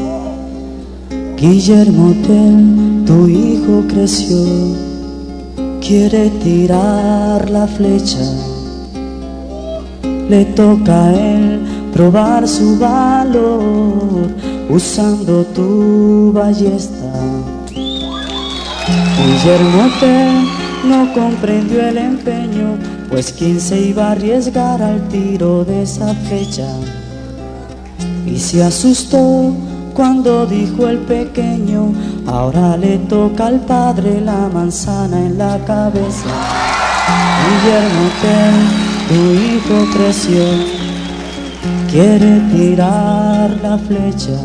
Guillermo 1.36 2.14
Tell, 2.26 3.04
tu 3.04 3.28
hijo 3.28 3.84
creció, 3.88 4.38
quiere 5.80 6.30
tirar 6.42 7.50
la 7.50 7.66
flecha 7.66 8.52
le 10.32 10.46
toca 10.46 11.08
a 11.08 11.14
él 11.14 11.60
probar 11.92 12.48
su 12.48 12.78
valor 12.78 14.28
usando 14.70 15.44
tu 15.56 16.32
ballesta. 16.32 17.12
Guillermo 19.24 19.88
no 20.84 21.12
comprendió 21.14 21.86
el 21.86 21.96
empeño, 21.96 22.76
pues 23.08 23.32
quién 23.32 23.60
se 23.60 23.80
iba 23.80 24.08
a 24.08 24.12
arriesgar 24.12 24.82
al 24.82 25.08
tiro 25.08 25.64
de 25.64 25.82
esa 25.82 26.12
flecha. 26.12 26.66
Y 28.26 28.36
se 28.40 28.64
asustó 28.64 29.54
cuando 29.94 30.44
dijo 30.46 30.88
el 30.88 30.98
pequeño, 30.98 31.92
ahora 32.26 32.76
le 32.76 32.98
toca 32.98 33.46
al 33.46 33.60
padre 33.60 34.20
la 34.20 34.48
manzana 34.52 35.18
en 35.18 35.38
la 35.38 35.56
cabeza. 35.66 36.30
Guillermo 37.44 38.10
Tell, 38.22 38.60
tu 39.08 39.20
hijo 39.34 39.92
creció, 39.96 40.44
quiere 41.92 42.40
tirar 42.52 43.56
la 43.62 43.78
flecha. 43.78 44.40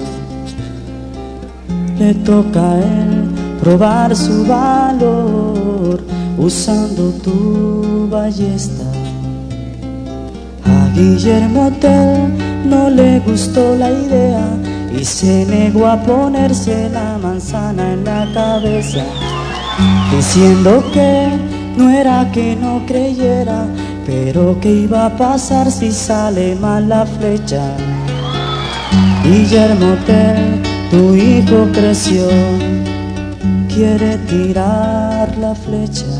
Le 1.98 2.14
toca 2.14 2.74
a 2.74 2.78
él 2.78 3.37
probar 3.62 4.16
su 4.16 4.46
valor 4.46 6.02
usando 6.38 7.12
tu 7.24 8.08
ballesta. 8.10 8.84
A 10.66 10.90
Guillermo 10.96 11.72
Tell 11.80 12.48
no 12.70 12.90
le 12.90 13.20
gustó 13.20 13.76
la 13.76 13.90
idea 13.92 14.46
y 15.00 15.04
se 15.04 15.46
negó 15.46 15.88
a 15.88 16.02
ponerse 16.02 16.90
la 16.90 17.18
manzana 17.18 17.94
en 17.94 18.04
la 18.04 18.28
cabeza, 18.34 19.04
diciendo 20.16 20.84
que 20.94 21.30
no 21.78 21.90
era 21.90 22.32
que 22.32 22.56
no 22.56 22.84
creyera, 22.86 23.66
pero 24.06 24.60
que 24.60 24.72
iba 24.72 25.06
a 25.06 25.18
pasar 25.18 25.72
si 25.72 25.92
sale 25.92 26.56
mal 26.56 26.90
la 26.90 27.06
flecha. 27.06 27.76
Guillermo 29.24 29.96
Tell, 30.06 30.62
tu 30.90 31.16
hijo 31.16 31.68
creció, 31.74 32.28
quiere 33.78 34.18
tirar 34.26 35.38
la 35.38 35.54
flecha. 35.54 36.12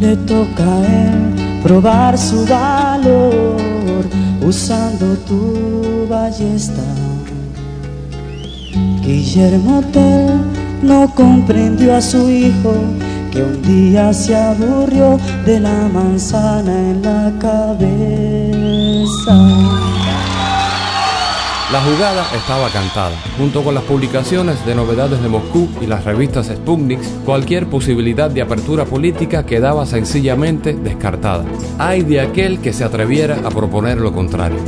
Le 0.00 0.16
toca 0.18 0.62
a 0.62 0.86
él 0.86 1.34
probar 1.64 2.16
su 2.16 2.46
valor 2.46 4.04
usando 4.40 5.16
tu 5.28 6.06
ballesta. 6.08 6.86
Guillermo 9.02 9.82
Tell 9.92 10.30
no 10.84 11.12
comprendió 11.16 11.96
a 11.96 12.00
su 12.00 12.30
hijo 12.30 12.74
que 13.32 13.42
un 13.42 13.60
día 13.62 14.12
se 14.12 14.36
aburrió 14.36 15.18
de 15.44 15.58
la 15.58 15.88
manzana 15.92 16.72
en 16.90 17.02
la 17.02 17.32
cabeza. 17.40 18.28
La 21.70 21.82
jugada 21.82 22.24
estaba 22.34 22.70
cantada. 22.70 23.14
Junto 23.36 23.62
con 23.62 23.74
las 23.74 23.84
publicaciones 23.84 24.64
de 24.64 24.74
novedades 24.74 25.22
de 25.22 25.28
Moscú 25.28 25.68
y 25.82 25.86
las 25.86 26.02
revistas 26.02 26.46
Sputnik, 26.46 26.98
cualquier 27.26 27.66
posibilidad 27.66 28.30
de 28.30 28.40
apertura 28.40 28.86
política 28.86 29.44
quedaba 29.44 29.84
sencillamente 29.84 30.72
descartada. 30.72 31.44
Hay 31.78 32.04
de 32.04 32.22
aquel 32.22 32.60
que 32.60 32.72
se 32.72 32.84
atreviera 32.84 33.40
a 33.44 33.50
proponer 33.50 33.98
lo 33.98 34.14
contrario. 34.14 34.60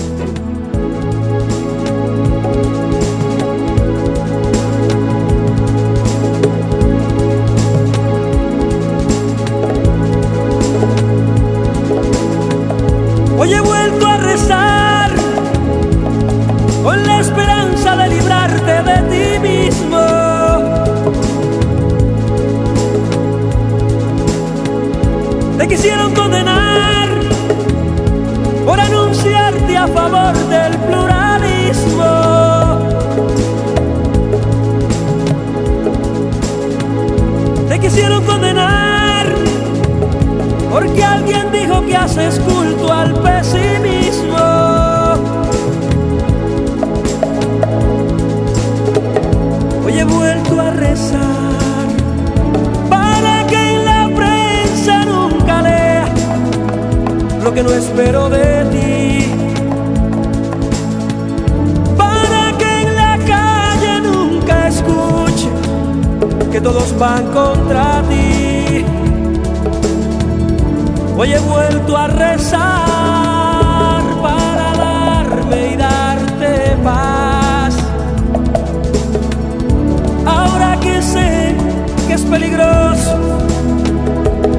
Que 66.51 66.61
todos 66.61 66.99
van 66.99 67.27
contra 67.27 68.03
ti. 68.09 68.85
Hoy 71.17 71.33
he 71.33 71.39
vuelto 71.39 71.97
a 71.97 72.07
rezar 72.09 72.61
para 74.23 74.73
darme 74.77 75.73
y 75.73 75.77
darte 75.77 76.77
paz. 76.83 77.77
Ahora 80.27 80.79
que 80.81 81.01
sé 81.01 81.55
que 82.09 82.15
es 82.15 82.23
peligroso 82.23 83.19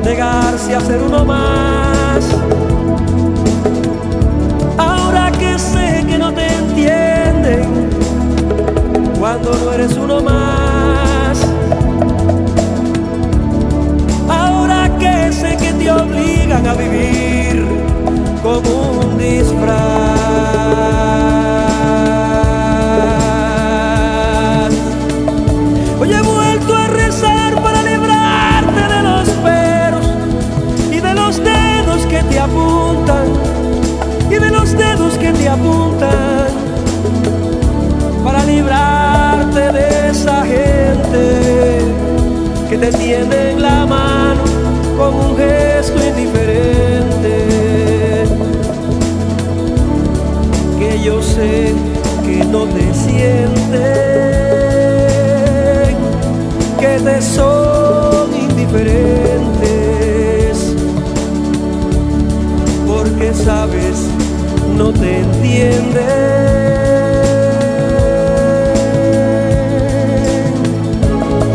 negarse 0.03 0.75
a 0.75 0.79
ser 0.81 1.01
uno 1.01 1.25
más. 1.25 2.23
Ahora 4.77 5.31
que 5.31 5.59
sé 5.59 6.05
que 6.07 6.17
no 6.17 6.31
te 6.33 6.47
entienden 6.47 7.89
cuando 9.19 9.51
no 9.53 9.73
eres 9.73 9.97
uno 9.97 10.21
más. 10.21 10.70
Vivir 16.73 17.65
como 18.43 18.91
un 18.99 19.17
disfraz. 19.17 19.71
Hoy 25.99 26.13
he 26.13 26.21
vuelto 26.21 26.75
a 26.75 26.87
rezar 26.87 27.61
para 27.61 27.83
librarte 27.83 28.81
de 28.93 29.03
los 29.03 29.29
peros 29.29 30.05
y 30.91 30.99
de 30.99 31.13
los 31.13 31.37
dedos 31.43 32.05
que 32.07 32.23
te 32.23 32.39
apuntan 32.39 33.27
y 34.29 34.35
de 34.35 34.49
los 34.51 34.71
dedos 34.77 35.17
que 35.17 35.31
te 35.33 35.49
apuntan 35.49 36.47
para 38.23 38.45
librarte 38.45 39.71
de 39.71 40.09
esa 40.09 40.45
gente 40.45 41.81
que 42.69 42.77
te 42.77 42.91
tiende 42.91 43.51
en 43.51 43.61
la 43.61 43.85
mano 43.85 44.41
con 44.97 45.13
un 45.15 45.37
gesto 45.37 45.60
Yo 51.03 51.19
sé 51.19 51.73
que 52.23 52.45
no 52.45 52.65
te 52.65 52.93
sienten, 52.93 53.55
que 56.79 56.99
te 57.03 57.21
son 57.23 58.35
indiferentes, 58.35 60.75
porque 62.85 63.33
sabes, 63.33 64.05
no 64.77 64.93
te 64.93 65.21
entienden. 65.21 66.51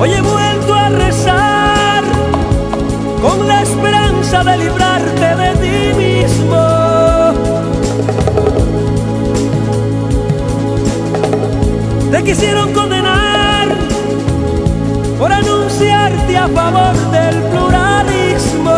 Hoy 0.00 0.10
quisieron 12.26 12.72
condenar 12.72 13.68
por 15.16 15.32
anunciarte 15.32 16.36
a 16.36 16.48
favor 16.48 16.96
del 17.12 17.40
pluralismo. 17.44 18.72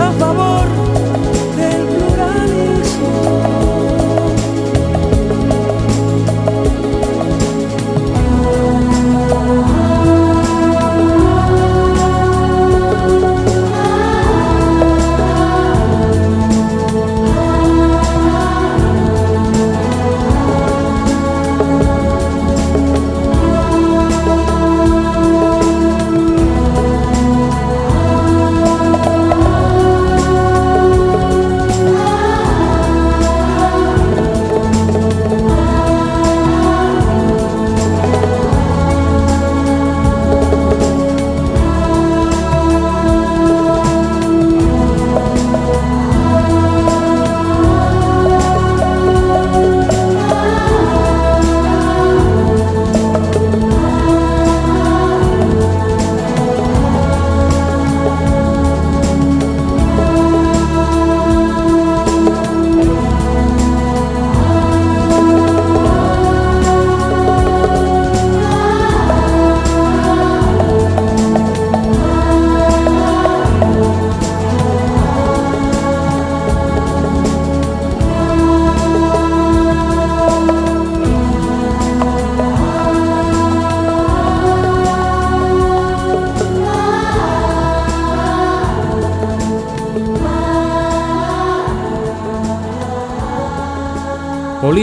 A 0.00 0.12
favor 0.18 0.47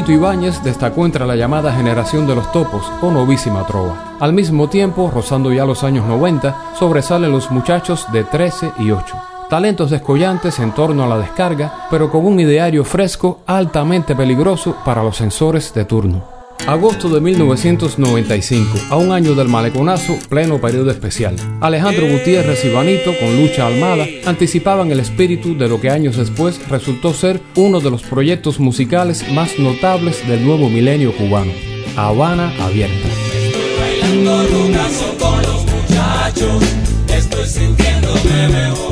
Polito 0.06 0.24
Ibáñez 0.24 0.62
destacó 0.62 1.04
entre 1.08 1.26
la 1.26 1.36
llamada 1.36 1.74
generación 1.74 2.28
de 2.28 2.36
los 2.36 2.52
topos 2.52 2.86
o 3.02 3.10
novísima 3.10 3.66
trova. 3.66 4.16
Al 4.20 4.34
mismo 4.34 4.70
tiempo, 4.70 5.12
rozando 5.12 5.52
ya 5.52 5.66
los 5.66 5.84
años 5.84 6.06
90, 6.06 6.76
sobresalen 6.78 7.32
los 7.32 7.50
muchachos 7.50 8.06
de 8.14 8.24
13 8.24 8.74
y 8.78 8.92
8. 8.92 9.16
talentos 9.50 9.90
descollantes 9.90 10.60
en 10.60 10.74
torno 10.74 11.04
a 11.04 11.08
la 11.08 11.18
descarga, 11.18 11.88
pero 11.90 12.12
con 12.12 12.24
un 12.24 12.40
ideario 12.40 12.86
fresco 12.86 13.40
altamente 13.48 14.16
peligroso 14.16 14.76
para 14.86 15.02
los 15.02 15.18
sensores 15.18 15.74
de 15.74 15.86
turno. 15.86 16.35
Agosto 16.68 17.10
de 17.10 17.22
1995, 17.22 18.78
a 18.90 18.98
un 18.98 19.12
año 19.12 19.36
del 19.36 19.48
maleconazo, 19.48 20.18
pleno 20.30 20.60
periodo 20.60 20.90
especial. 20.90 21.36
Alejandro 21.62 22.08
Gutiérrez 22.08 22.66
y 22.66 22.70
Vanito, 22.70 23.12
con 23.20 23.40
Lucha 23.40 23.68
Almada, 23.68 24.08
anticipaban 24.26 24.92
el 24.92 25.00
espíritu 25.00 25.56
de 25.56 25.70
lo 25.70 25.80
que 25.80 25.92
años 25.92 26.18
después 26.18 26.60
resultó 26.68 27.14
ser 27.14 27.40
uno 27.56 27.80
de 27.82 27.92
los 27.92 28.02
proyectos 28.02 28.60
musicales 28.60 29.32
más 29.32 29.60
notables 29.60 30.28
del 30.28 30.44
nuevo 30.44 30.68
milenio 30.70 31.16
cubano, 31.16 31.52
Habana 31.96 32.52
Abierta. 32.60 33.08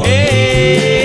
Eh, 0.05 1.02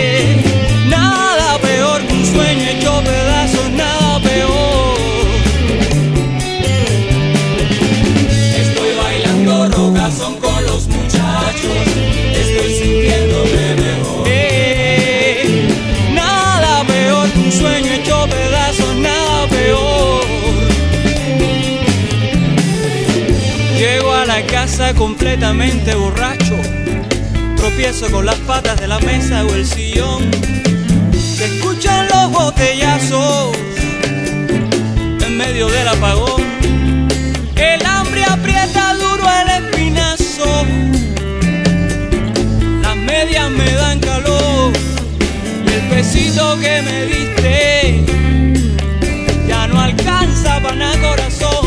completamente 24.94 25.94
borracho. 25.94 26.56
Tropiezo 27.56 28.10
con 28.10 28.26
las 28.26 28.36
patas 28.36 28.80
de 28.80 28.86
la 28.86 28.98
mesa 29.00 29.44
o 29.44 29.54
el 29.54 29.66
sillón. 29.66 30.30
Se 31.12 31.46
escuchan 31.46 32.08
los 32.08 32.30
botellazos 32.30 33.56
en 35.26 35.36
medio 35.36 35.68
del 35.68 35.88
apagón. 35.88 36.42
El 37.56 37.84
hambre 37.84 38.24
aprieta 38.24 38.94
duro 38.94 39.24
el 39.42 39.64
espinazo. 39.64 40.64
Las 42.82 42.96
medias 42.96 43.50
me 43.50 43.72
dan 43.72 44.00
calor. 44.00 44.72
Y 45.66 45.72
el 45.72 45.88
pesito 45.88 46.58
que 46.60 46.82
me 46.82 47.06
diste 47.06 48.04
ya 49.48 49.66
no 49.66 49.80
alcanza 49.80 50.60
para 50.60 50.76
nada 50.76 51.00
corazón. 51.00 51.57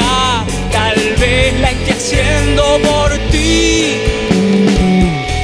Tal 0.00 0.96
vez 1.20 1.60
la 1.60 1.70
esté 1.70 1.92
haciendo 1.92 2.62
por 2.82 3.12
ti. 3.30 3.96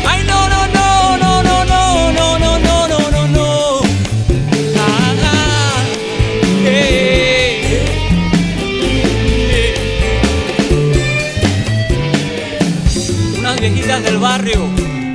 Ay 0.06 0.24
no 0.26 0.48
no 0.48 0.66
no 0.68 1.16
no 1.18 1.42
no 1.42 1.64
no 1.64 1.98
no 2.08 2.38
no 2.38 2.58
no 2.58 2.88
no 2.88 3.10
no 3.10 3.28
no. 3.28 3.80
Ah, 4.76 5.14
ah, 5.24 5.84
eh, 6.64 7.60
eh. 9.52 9.74
Unas 13.38 13.60
viejitas 13.60 14.02
del 14.02 14.18
barrio 14.18 14.66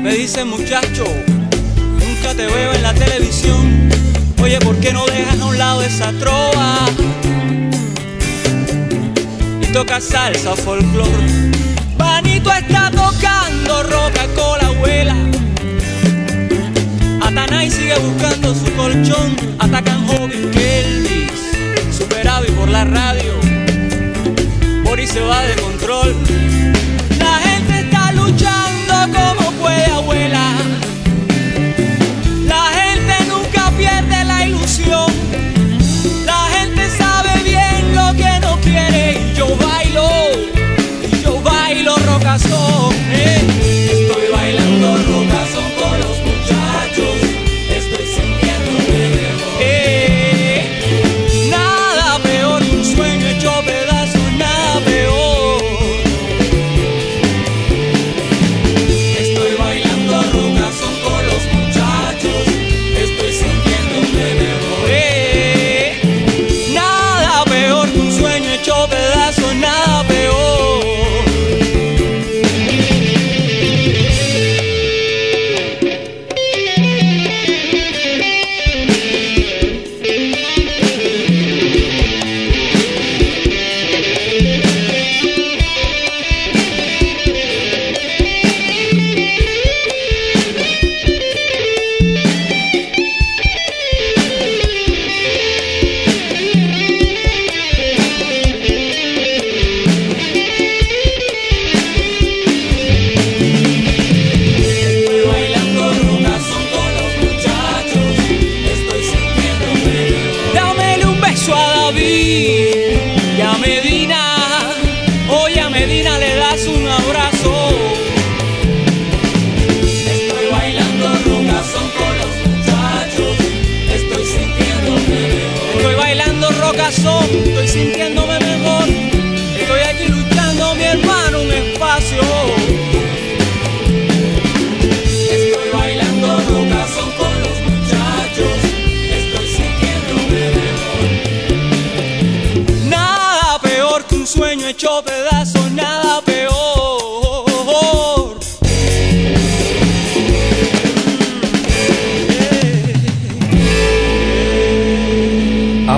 me 0.01 0.13
dicen 0.13 0.47
muchacho, 0.49 1.03
nunca 1.99 2.33
te 2.35 2.45
veo 2.45 2.73
en 2.73 2.83
la 2.83 2.93
televisión. 2.93 3.89
Oye, 4.41 4.59
¿por 4.59 4.79
qué 4.79 4.93
no 4.93 5.05
dejas 5.07 5.39
a 5.39 5.45
un 5.45 5.57
lado 5.57 5.81
esa 5.81 6.11
trova? 6.19 6.85
Toca 9.75 9.99
salsa 9.99 10.53
o 10.53 10.55
folclor. 10.55 11.09
Vanito 11.97 12.49
está 12.49 12.89
tocando 12.91 13.83
roca 13.83 14.25
con 14.33 14.57
la 14.61 14.67
abuela. 14.67 15.15
Atanay 17.21 17.69
sigue 17.69 17.97
buscando 17.99 18.55
su 18.55 18.71
colchón. 18.77 19.35
Atacan 19.59 20.07
Joven 20.07 20.49
Kelvis, 20.51 21.97
superado 21.97 22.45
y 22.47 22.51
por 22.51 22.69
la 22.69 22.85
radio. 22.85 23.33
Boris 24.85 25.09
se 25.09 25.19
va 25.19 25.41
de 25.41 25.55
control. 25.55 26.24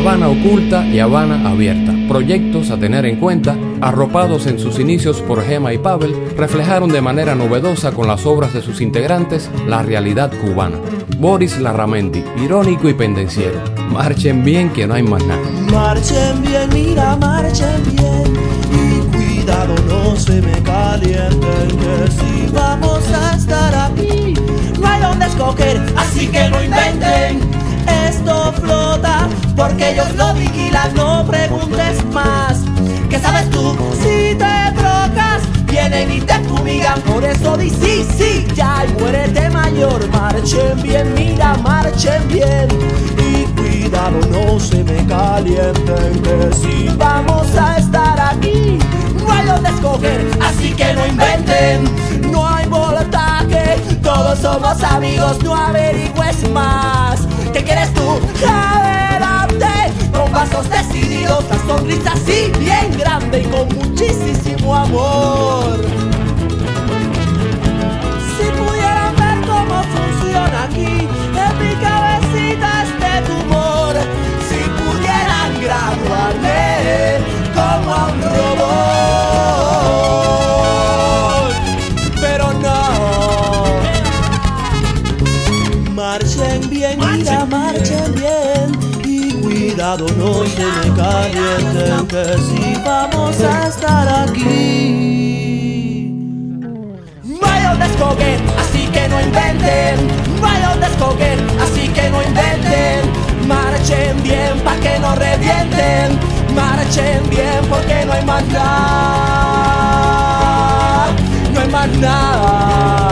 Habana 0.07 0.29
oculta 0.29 0.85
y 0.87 0.99
Habana 0.99 1.49
abierta. 1.49 1.93
Proyectos 2.07 2.71
a 2.71 2.77
tener 2.77 3.05
en 3.05 3.17
cuenta, 3.17 3.57
arropados 3.81 4.47
en 4.47 4.57
sus 4.57 4.79
inicios 4.79 5.19
por 5.19 5.43
Gema 5.43 5.73
y 5.73 5.79
Pavel, 5.79 6.15
reflejaron 6.37 6.89
de 6.89 7.01
manera 7.01 7.35
novedosa 7.35 7.91
con 7.91 8.07
las 8.07 8.25
obras 8.25 8.53
de 8.53 8.61
sus 8.61 8.79
integrantes 8.79 9.51
la 9.67 9.83
realidad 9.83 10.31
cubana. 10.39 10.77
Boris 11.17 11.59
Larramendi, 11.59 12.23
irónico 12.41 12.87
y 12.87 12.93
pendenciero. 12.93 13.59
Marchen 13.91 14.45
bien 14.45 14.69
que 14.69 14.87
no 14.87 14.93
hay 14.93 15.03
más 15.03 15.25
nada. 15.25 15.41
Marchen 15.73 16.41
bien, 16.41 16.69
mira, 16.73 17.17
marchen 17.17 17.83
bien. 17.91 18.33
Y 18.71 19.17
cuidado, 19.17 19.75
no 19.89 20.15
se 20.15 20.41
me 20.41 20.63
calienten. 20.63 21.67
Que 21.67 22.11
si 22.13 22.49
vamos 22.53 23.03
a 23.11 23.35
estar 23.35 23.75
aquí, 23.75 24.35
no 24.79 24.87
hay 24.87 25.01
donde 25.01 25.25
escoger. 25.25 25.81
Así 25.97 26.27
que 26.27 26.49
no 26.49 26.63
inventen. 26.63 27.66
Esto 27.87 28.53
flota 28.53 29.27
porque 29.55 29.91
ellos 29.91 30.13
lo 30.15 30.33
vigilan. 30.33 30.93
No 30.95 31.25
preguntes 31.25 32.03
más. 32.13 32.63
¿Qué 33.09 33.19
sabes 33.19 33.49
tú 33.49 33.75
si 34.01 34.35
te 34.35 34.71
trocas? 34.75 35.41
Vienen 35.65 36.11
y 36.11 36.21
te 36.21 36.39
fumigan. 36.39 37.01
Por 37.01 37.23
eso 37.23 37.57
di 37.57 37.69
sí, 37.69 38.05
sí, 38.17 38.47
ya 38.53 38.85
y 38.87 39.01
muérete 39.01 39.49
mayor. 39.49 40.07
Marchen 40.09 40.81
bien, 40.81 41.13
mira, 41.13 41.55
marchen 41.63 42.27
bien. 42.27 42.67
Y 43.17 43.45
cuidado, 43.59 44.19
no 44.31 44.59
se 44.59 44.83
me 44.83 45.05
calienten. 45.05 46.21
Que 46.21 46.55
si 46.55 46.89
vamos 46.97 47.47
a 47.55 47.77
estar 47.77 48.19
aquí, 48.19 48.77
no 49.19 49.31
hay 49.31 49.45
donde 49.45 49.69
escoger. 49.69 50.29
Así 50.41 50.73
que 50.73 50.93
no 50.93 51.07
inventen, 51.07 52.31
no 52.31 52.47
hay 52.47 52.67
voltaje. 52.67 53.77
Todos 54.03 54.39
somos 54.39 54.83
amigos, 54.83 55.41
no 55.43 55.55
averigües 55.55 56.49
más. 56.51 57.27
¿Qué 57.57 57.63
quieres 57.63 57.91
tú? 57.95 58.21
Adelante, 58.47 59.65
con 60.13 60.31
pasos 60.31 60.69
decididos, 60.69 61.43
la 61.49 61.57
sonrisa 61.65 62.11
así 62.13 62.51
bien 62.59 62.95
grande 62.99 63.41
y 63.41 63.45
con 63.45 63.67
muchísimo 63.69 64.75
amor. 64.75 65.79
Si 68.37 68.43
pudieran 68.51 69.15
ver 69.15 69.41
cómo 69.47 69.83
funciona 69.85 70.65
aquí, 70.65 70.85
en 70.85 71.57
mi 71.57 71.73
cabecita 71.81 72.83
este 72.83 73.21
tumor. 73.25 73.95
Si 74.47 74.59
pudieran 74.83 75.59
graduarme 75.59 76.61
como 77.55 77.91
a 77.91 78.05
un 78.05 78.21
robot. 78.21 79.37
Cuidado, 89.77 90.07
no 90.17 90.43
se 90.47 90.65
me 90.65 90.89
calienten, 90.95 92.07
que 92.07 92.25
si 92.39 92.73
vamos 92.83 93.39
a 93.41 93.67
estar 93.67 94.07
aquí. 94.27 96.09
No 97.23 97.47
hay 97.47 97.61
donde 97.63 97.85
escoger, 97.85 98.39
así 98.57 98.87
que 98.87 99.07
no 99.07 99.21
inventen. 99.21 100.07
No 100.41 100.47
hay 100.47 100.63
donde 100.63 100.87
escoger, 100.87 101.37
así 101.61 101.89
que 101.89 102.09
no 102.09 102.23
inventen. 102.23 103.11
Marchen 103.47 104.23
bien 104.23 104.59
pa' 104.63 104.77
que 104.77 104.97
no 104.97 105.13
revienten. 105.15 106.17
Marchen 106.55 107.29
bien 107.29 107.63
porque 107.69 108.03
no 108.07 108.13
hay 108.13 108.25
más 108.25 108.47
nada. 108.47 108.65
No 111.53 111.59
hay 111.59 111.67
más 111.69 111.89
nada. 111.99 113.06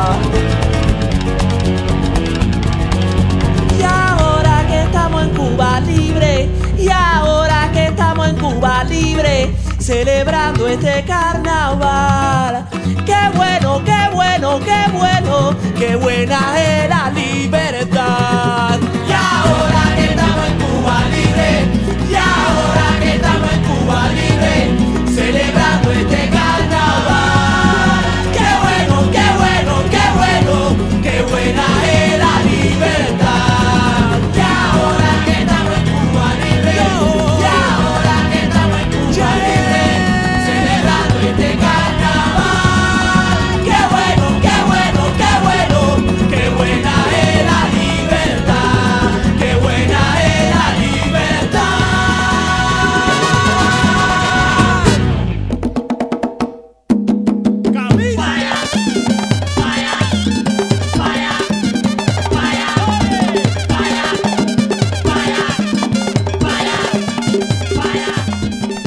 Celebrando 9.85 10.67
este 10.67 11.03
carnaval. 11.05 12.67
Qué 13.05 13.29
bueno, 13.35 13.83
qué 13.85 14.09
bueno, 14.11 14.59
qué 14.59 14.91
bueno, 14.91 15.55
qué 15.77 15.95
buena 15.95 16.39
es 16.59 16.89
la 16.89 17.11
libertad. 17.11 18.79
Y 19.07 19.11
ahora 19.11 19.95
que 19.95 20.05
estamos 20.05 20.47
en 20.47 20.57
Cuba 20.57 20.97
libre, 21.13 21.49
y 22.09 22.15
ahora 22.15 22.99
que 22.99 23.15
estamos 23.15 23.51
en 23.53 23.61
Cuba 23.63 24.07
libre, 24.09 24.55
celebrando 25.13 25.91
este 25.91 26.24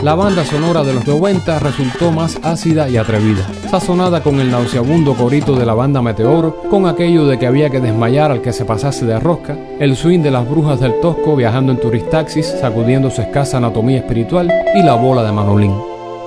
La 0.08 0.14
banda 0.14 0.42
sonora 0.42 0.82
de 0.84 0.94
los 0.94 1.06
90 1.06 1.58
resultó 1.58 2.10
más 2.10 2.40
ácida 2.42 2.88
y 2.88 2.96
atrevida, 2.96 3.46
sazonada 3.70 4.22
con 4.22 4.40
el 4.40 4.50
nauseabundo 4.50 5.12
corito 5.12 5.54
de 5.54 5.66
la 5.66 5.74
banda 5.74 6.00
Meteoro, 6.00 6.62
con 6.70 6.86
aquello 6.86 7.26
de 7.26 7.38
que 7.38 7.46
había 7.46 7.68
que 7.68 7.78
desmayar 7.78 8.30
al 8.30 8.40
que 8.40 8.54
se 8.54 8.64
pasase 8.64 9.04
de 9.04 9.20
rosca, 9.20 9.54
el 9.78 9.96
swing 9.96 10.20
de 10.20 10.30
las 10.30 10.48
brujas 10.48 10.80
del 10.80 10.98
Tosco 11.00 11.36
viajando 11.36 11.72
en 11.72 11.78
turistaxis, 11.78 12.46
sacudiendo 12.58 13.10
su 13.10 13.20
escasa 13.20 13.58
anatomía 13.58 13.98
espiritual 13.98 14.50
y 14.74 14.82
la 14.82 14.94
bola 14.94 15.22
de 15.22 15.32
Manolín. 15.32 15.74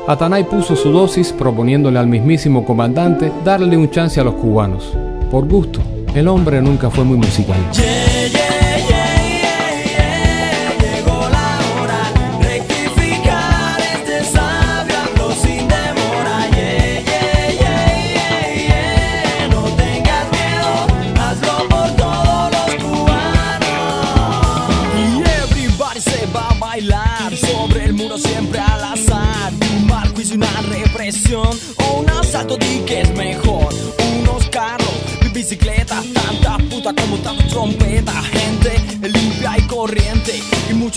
Atanay 0.08 0.44
puso 0.44 0.76
su 0.76 0.92
dosis 0.92 1.34
proponiéndole 1.34 1.98
al 1.98 2.06
mismísimo 2.06 2.64
comandante 2.64 3.32
darle 3.44 3.78
un 3.78 3.90
chance 3.90 4.22
a 4.22 4.24
los 4.24 4.36
cubanos. 4.36 4.96
Por 5.32 5.48
gusto, 5.48 5.80
el 6.14 6.28
hombre 6.28 6.62
nunca 6.62 6.92
fue 6.92 7.04
muy 7.04 7.18
musical. 7.18 7.58
Llegó 7.74 8.11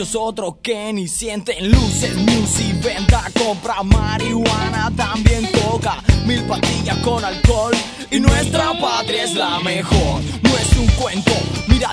muchos 0.05 0.21
otros 0.21 0.57
que 0.63 0.93
ni 0.93 1.09
sienten 1.09 1.71
luces, 1.71 2.15
music, 2.17 2.83
venta, 2.83 3.25
compra 3.39 3.83
marihuana, 3.83 4.93
también 4.95 5.49
toca 5.53 5.97
mil 6.27 6.43
pastillas 6.43 6.99
con 6.99 7.25
alcohol. 7.25 7.73
Y 8.11 8.21
nuestra 8.21 8.79
patria 8.79 9.25
es 9.25 9.35
la 9.35 9.61
mejor, 9.61 10.21
no 10.43 10.51
es 10.59 10.77
un 10.77 10.87
cuento, 11.01 11.33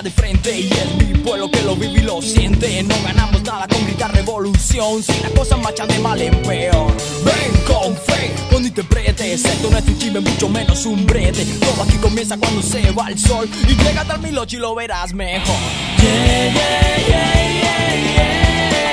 de 0.00 0.10
frente 0.10 0.58
y 0.58 0.70
es 0.72 0.94
mi 0.96 1.18
pueblo 1.18 1.50
que 1.50 1.60
lo 1.62 1.76
vive 1.76 2.00
y 2.00 2.02
lo 2.02 2.22
siente. 2.22 2.82
No 2.84 2.94
ganamos 3.04 3.42
nada 3.42 3.68
con 3.68 3.84
gritar 3.84 4.14
revolución, 4.14 5.02
si 5.02 5.12
la 5.20 5.28
cosa 5.30 5.56
marcha 5.58 5.86
de 5.86 5.98
mal 5.98 6.20
en 6.20 6.34
peor. 6.42 6.86
Ven 7.24 7.64
con 7.66 7.94
fe, 7.96 8.32
cuando 8.48 8.68
interpretes, 8.68 9.44
esto 9.44 9.68
no 9.70 9.76
es 9.76 9.86
un 9.86 9.98
chisme, 9.98 10.20
mucho 10.20 10.48
menos 10.48 10.86
un 10.86 11.04
brete. 11.04 11.44
Todo 11.44 11.82
aquí 11.82 11.96
comienza 11.98 12.38
cuando 12.38 12.62
se 12.62 12.90
va 12.92 13.08
el 13.08 13.18
sol 13.18 13.48
y 13.68 13.74
llega 13.74 14.00
al 14.02 14.20
milochi 14.20 14.56
y 14.56 14.60
lo 14.60 14.74
verás 14.74 15.12
mejor. 15.12 15.56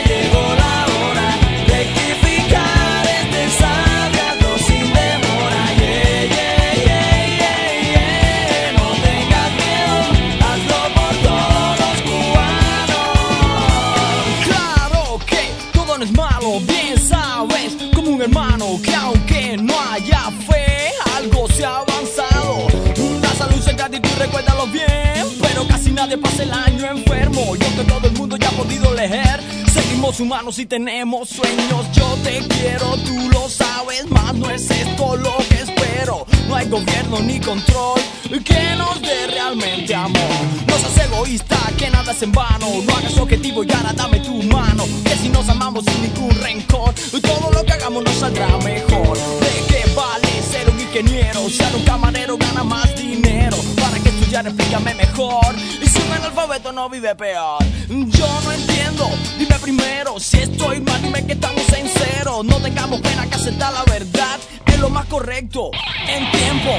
Llegó 0.06 0.56
la 0.56 0.79
nadie 26.10 26.24
pasa 26.24 26.44
el 26.44 26.52
año 26.52 26.86
enfermo. 26.90 27.56
Yo 27.56 27.68
que 27.76 27.84
todo 27.84 28.08
el 28.08 28.14
mundo 28.14 28.36
ya 28.38 28.48
ha 28.48 28.52
podido 28.52 28.94
leer. 28.96 29.40
Seguimos 29.72 30.20
humanos 30.20 30.58
y 30.58 30.66
tenemos 30.66 31.30
sueños. 31.30 31.86
Yo 31.94 32.18
te 32.24 32.40
quiero, 32.48 32.98
tú 33.06 33.30
lo 33.32 33.48
sabes, 33.48 34.10
más 34.10 34.34
no 34.34 34.50
es 34.50 34.72
esto 34.72 35.16
lo 35.18 35.38
que 35.50 35.56
espero. 35.56 36.26
No 36.48 36.56
hay 36.56 36.68
gobierno 36.68 37.20
ni 37.20 37.40
control 37.40 38.02
que 38.44 38.76
nos 38.76 39.00
dé 39.02 39.28
realmente 39.28 39.94
amor. 39.94 40.42
No 40.68 40.78
seas 40.80 41.08
egoísta, 41.08 41.58
que 41.78 41.92
nada 41.92 42.12
es 42.12 42.22
en 42.24 42.32
vano. 42.32 42.68
No 42.88 42.96
hagas 42.96 43.16
objetivo 43.18 43.64
y 43.64 43.72
ahora 43.72 43.94
dame 43.94 44.20
tu 44.20 44.34
mano. 44.44 44.86
Que 45.04 45.16
si 45.16 45.30
nos 45.30 45.48
amamos 45.48 45.86
sin 45.86 46.02
ningún 46.02 46.32
rencor, 46.42 46.92
todo 47.22 47.52
lo 47.52 47.64
que 47.64 47.74
hagamos 47.74 48.04
nos 48.04 48.16
saldrá 48.16 48.48
mejor. 48.58 49.16
¿De 49.16 49.54
qué 49.68 49.84
vale 49.96 50.42
ser 50.50 50.70
un 50.72 50.80
ingeniero? 50.80 51.48
Ser 51.50 51.76
un 51.76 51.84
camarero 51.84 52.36
gana 52.36 52.64
más 52.64 52.96
dinero. 52.96 53.29
¿Para 54.30 54.44
qué 54.44 54.48
estudiar? 54.48 54.48
Explícame 54.48 54.94
mejor. 54.96 55.56
Y 55.82 55.88
si 55.88 56.00
un 56.02 56.12
analfabeto 56.12 56.72
no 56.72 56.90
vive 56.90 57.16
peor. 57.16 57.64
Yo 57.88 58.42
no 58.44 58.52
entiendo, 58.52 59.10
dime 59.38 59.56
primero. 59.60 60.20
Si 60.20 60.38
estoy 60.38 60.80
mal, 60.82 61.02
dime 61.02 61.26
que 61.26 61.34
estamos 61.34 61.68
en 61.74 61.90
cero. 61.90 62.42
No 62.44 62.58
tengamos 62.58 63.02
pena 63.02 63.28
que 63.28 63.36
aceptar 63.36 63.74
la 63.74 63.84
verdad. 63.86 64.40
Es 64.66 64.80
lo 64.80 64.90
más 64.90 65.06
correcto 65.06 65.72
en 66.08 66.32
tiempo. 66.32 66.70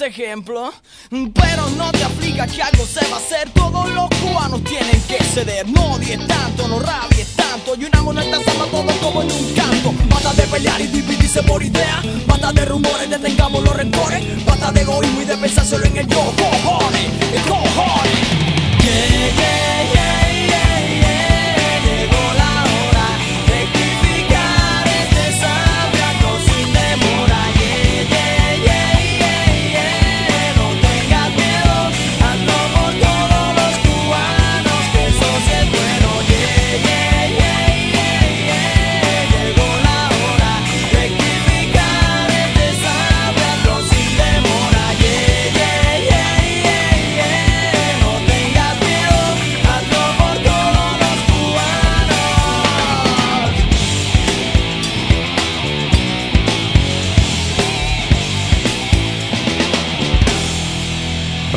Ejemplo. 0.00 0.72
Pero 1.10 1.70
no 1.76 1.90
te 1.92 2.04
aplica 2.04 2.46
que 2.46 2.62
algo 2.62 2.86
se 2.86 3.06
va 3.08 3.16
a 3.16 3.20
hacer, 3.20 3.50
todos 3.50 3.90
los 3.90 4.08
cubanos 4.20 4.62
tienen 4.64 5.00
que 5.02 5.22
ceder. 5.22 5.68
No 5.68 5.94
odies 5.94 6.26
tanto, 6.26 6.68
no 6.68 6.78
rabies 6.80 7.28
tanto, 7.36 7.74
y 7.78 7.84
una 7.84 8.02
moneda 8.02 8.38
salva 8.44 8.66
todo 8.66 8.92
como 9.00 9.22
en 9.22 9.32
un 9.32 9.54
canto. 9.54 9.94
Basta 10.08 10.32
de 10.34 10.42
pelear 10.44 10.80
y 10.80 10.86
dividirse 10.88 11.42
por 11.42 11.62
idea, 11.62 12.02
basta 12.26 12.52
de 12.52 12.64
rumores, 12.64 13.08
detengamos 13.08 13.62
los 13.62 13.76
rencores, 13.76 14.44
basta 14.44 14.72
de 14.72 14.82
egoísmo 14.82 15.22
y 15.22 15.24
de 15.24 15.36
pensar 15.36 15.66
solo 15.66 15.84
en 15.84 15.96
el 15.96 16.06
yo, 16.06 16.32
cojones, 16.36 17.10
cojones. 17.48 18.44
Yeah, 18.84 19.08
yeah, 19.08 19.83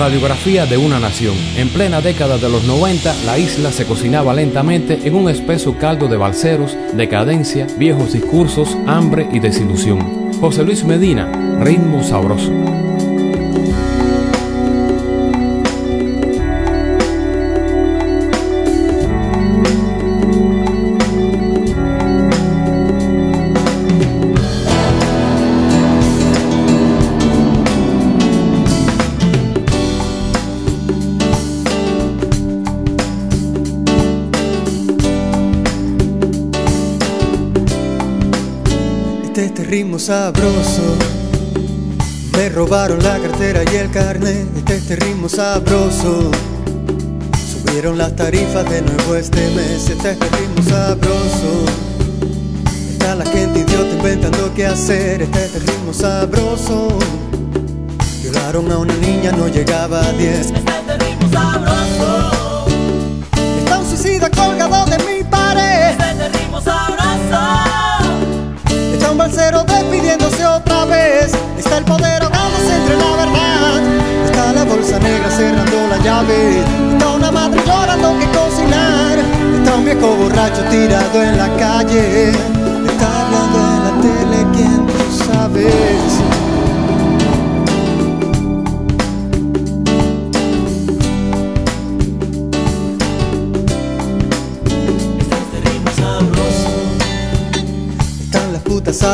Radiografía 0.07 0.65
de 0.65 0.77
una 0.77 1.01
nación. 1.01 1.35
En 1.57 1.67
plena 1.67 1.99
década 1.99 2.37
de 2.37 2.47
los 2.47 2.63
90, 2.63 3.13
la 3.25 3.37
isla 3.37 3.73
se 3.73 3.85
cocinaba 3.85 4.33
lentamente 4.33 5.01
en 5.03 5.15
un 5.15 5.29
espeso 5.29 5.75
caldo 5.77 6.07
de 6.07 6.15
balseros, 6.15 6.77
decadencia, 6.93 7.67
viejos 7.77 8.13
discursos, 8.13 8.77
hambre 8.87 9.27
y 9.33 9.39
desilusión. 9.39 10.31
José 10.39 10.63
Luis 10.63 10.85
Medina, 10.85 11.29
ritmo 11.59 12.01
sabroso. 12.05 12.53
Ritmo 39.67 39.99
sabroso. 39.99 40.95
Me 42.31 42.47
robaron 42.49 43.03
la 43.03 43.19
cartera 43.19 43.63
y 43.71 43.75
el 43.75 43.91
carnet. 43.91 44.47
Este, 44.55 44.77
este 44.77 44.95
ritmo 44.95 45.27
sabroso. 45.27 46.31
Subieron 47.51 47.97
las 47.97 48.15
tarifas 48.15 48.69
de 48.69 48.81
nuevo 48.81 49.15
este 49.15 49.41
mes. 49.55 49.89
Este, 49.89 50.11
este 50.11 50.29
ritmo 50.29 50.63
sabroso. 50.63 51.65
Está 52.91 53.15
la 53.15 53.25
gente 53.25 53.59
idiota 53.59 53.93
inventando 53.93 54.53
qué 54.55 54.67
hacer. 54.67 55.23
Este, 55.23 55.45
este 55.45 55.59
ritmo 55.59 55.93
sabroso. 55.93 56.87
Violaron 58.21 58.71
a 58.71 58.77
una 58.77 58.93
niña, 58.95 59.33
no 59.33 59.49
llegaba 59.49 59.99
a 59.99 60.13
10. 60.13 60.39
Este, 60.39 60.59
este 60.59 60.97
ritmo 60.97 61.29
sabroso. 61.29 62.65
Está 63.59 63.79
un 63.79 63.89
suicida 63.89 64.29
colgado 64.29 64.85
de 64.85 64.97
mi 64.99 65.23
pared. 65.29 65.86
Balsero 69.27 69.61
despidiéndose 69.65 70.45
otra 70.45 70.85
vez. 70.85 71.33
Está 71.57 71.79
el 71.79 71.83
poder 71.83 72.23
ahogándose 72.23 72.75
entre 72.77 72.95
la 72.95 73.15
verdad. 73.17 73.81
Está 74.23 74.53
la 74.53 74.63
bolsa 74.63 74.99
negra 74.99 75.29
cerrando 75.29 75.87
la 75.89 75.97
llave. 75.97 76.61
Está 76.93 77.09
una 77.09 77.29
madre 77.29 77.59
llorando 77.65 78.17
que 78.19 78.25
cocinar. 78.27 79.17
Está 79.57 79.75
un 79.75 79.83
viejo 79.83 80.15
borracho 80.15 80.61
tirado 80.69 81.21
en 81.21 81.37
la 81.37 81.49
calle. 81.57 82.29
Está 82.29 83.25
hablando 83.25 83.57
en 83.67 83.83
la 83.83 84.01
tele, 84.01 84.47
¿quién 84.53 84.87
tú 84.87 85.25
sabes? 85.25 86.26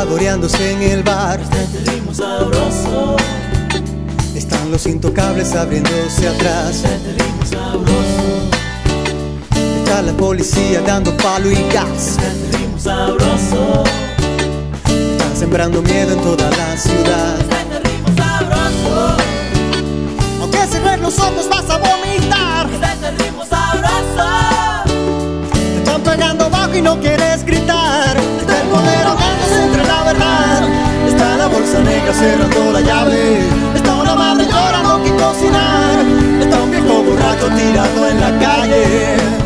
Saboreándose 0.03 0.73
en 0.73 0.81
el 0.81 1.01
bar. 1.01 1.39
Ritmo 1.85 2.13
sabroso. 2.13 3.15
Están 4.35 4.69
los 4.69 4.85
intocables 4.85 5.55
abriéndose 5.55 6.27
atrás. 6.27 6.83
Ritmo 7.17 7.45
sabroso. 7.45 8.49
Está 9.77 10.01
la 10.01 10.11
policía 10.11 10.81
dando 10.81 11.15
palo 11.15 11.49
y 11.49 11.55
gas. 11.71 12.17
Ritmo 12.51 12.77
sabroso. 12.77 13.83
Están 14.87 15.37
sembrando 15.37 15.81
miedo 15.81 16.11
en 16.11 16.21
toda 16.21 16.49
la 16.49 16.75
ciudad. 16.75 17.37
Sabroso. 18.17 19.17
Aunque 20.41 20.57
cerrar 20.67 20.99
los 20.99 21.17
ojos 21.17 21.47
vas 21.49 21.69
a 21.69 21.77
vomitar. 21.77 22.67
Este 22.69 23.11
ritmo 23.23 23.45
sabroso. 23.45 24.27
Te 25.53 25.77
están 25.77 26.01
pegando 26.01 26.49
bajo 26.49 26.75
y 26.75 26.81
no 26.81 26.99
quieres 26.99 27.45
gritar. 27.45 28.17
Está 28.17 28.61
el 28.61 28.67
poder 28.67 29.13
Está 31.07 31.37
la 31.37 31.47
bolsa 31.47 31.79
negra 31.81 32.13
cerrando 32.13 32.71
la 32.71 32.81
llave. 32.81 33.39
Está 33.75 33.95
una 33.95 34.15
madre 34.15 34.45
llorando 34.45 35.03
que 35.03 35.11
cocinar. 35.11 35.99
Está 36.41 36.61
un 36.61 36.71
viejo 36.71 37.03
borracho 37.03 37.47
tirado 37.55 38.07
en 38.07 38.19
la 38.19 38.39
calle. 38.39 39.42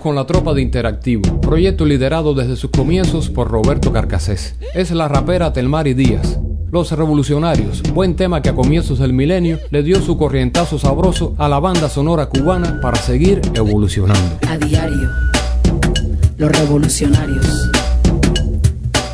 Con 0.00 0.14
la 0.14 0.26
tropa 0.26 0.54
de 0.54 0.62
Interactivo, 0.62 1.40
proyecto 1.42 1.84
liderado 1.84 2.32
desde 2.32 2.56
sus 2.56 2.70
comienzos 2.70 3.28
por 3.28 3.48
Roberto 3.50 3.92
Carcasés. 3.92 4.56
Es 4.74 4.90
la 4.90 5.06
rapera 5.06 5.52
Telmari 5.52 5.92
Díaz. 5.92 6.40
Los 6.70 6.92
Revolucionarios, 6.92 7.82
buen 7.92 8.16
tema 8.16 8.40
que 8.40 8.48
a 8.48 8.54
comienzos 8.54 8.98
del 8.98 9.12
milenio 9.12 9.58
le 9.70 9.82
dio 9.82 10.00
su 10.00 10.16
corrientazo 10.16 10.78
sabroso 10.78 11.34
a 11.36 11.46
la 11.46 11.60
banda 11.60 11.90
sonora 11.90 12.26
cubana 12.26 12.80
para 12.80 12.96
seguir 12.96 13.42
evolucionando. 13.54 14.38
A 14.48 14.56
diario, 14.56 15.10
los 16.38 16.50
revolucionarios. 16.50 17.70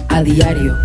A 0.08 0.22
diario, 0.22 0.76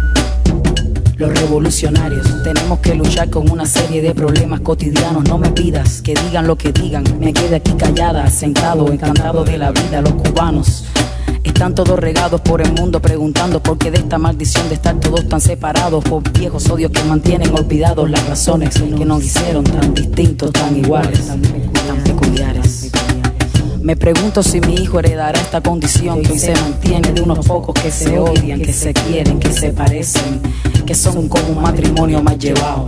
los 1.18 1.34
revolucionarios. 1.40 2.44
Tenemos 2.44 2.80
que 2.80 2.96
luchar 2.96 3.30
con 3.30 3.50
una 3.50 3.66
serie 3.66 4.02
de 4.02 4.14
problemas 4.14 4.62
cotidianos. 4.62 5.24
No 5.26 5.38
me 5.38 5.50
pidas 5.52 6.02
que 6.02 6.14
digan 6.14 6.48
lo 6.48 6.58
que 6.58 6.72
digan. 6.72 7.04
Me 7.20 7.34
quede 7.34 7.58
aquí 7.58 7.74
callada, 7.74 8.28
sentado, 8.30 8.92
encantado 8.92 9.44
de 9.44 9.58
la 9.58 9.72
vida. 9.72 10.02
Los 10.02 10.14
cubanos. 10.14 10.86
Están 11.44 11.76
todos 11.76 12.00
regados 12.00 12.42
por 12.42 12.62
el 12.62 12.72
mundo 12.74 13.02
preguntando 13.02 13.62
por 13.62 13.78
qué 13.78 13.92
de 13.92 14.00
esta 14.00 14.18
maldición 14.18 14.68
de 14.70 14.76
estar 14.76 15.00
todos 15.00 15.28
tan 15.28 15.42
separados 15.42 16.04
por 16.04 16.24
viejos 16.32 16.70
odios 16.70 16.92
que 16.92 17.04
mantienen 17.04 17.54
olvidados 17.54 18.10
las 18.10 18.26
razones 18.28 18.74
que 18.74 19.06
nos 19.06 19.24
hicieron 19.24 19.64
tan 19.64 19.94
distintos, 19.94 20.52
tan 20.52 20.76
iguales, 20.78 21.28
tan 21.28 21.42
peculiares. 22.04 22.83
Me 23.84 23.98
pregunto 23.98 24.42
si 24.42 24.62
mi 24.62 24.76
hijo 24.76 25.00
heredará 25.00 25.38
esta 25.38 25.60
condición 25.60 26.22
que 26.22 26.40
se 26.40 26.54
mantiene 26.56 27.12
de 27.12 27.22
unos 27.22 27.46
pocos 27.46 27.76
que 27.76 27.92
se 27.92 28.18
odian, 28.18 28.62
que 28.62 28.72
se 28.72 28.94
quieren, 28.94 29.42
que 29.42 29.52
se 29.52 29.74
parecen, 29.74 30.42
que 30.86 30.96
son 30.96 31.28
como 31.28 31.50
un 31.50 31.62
matrimonio 31.62 32.24
más 32.24 32.38
llevado. 32.40 32.86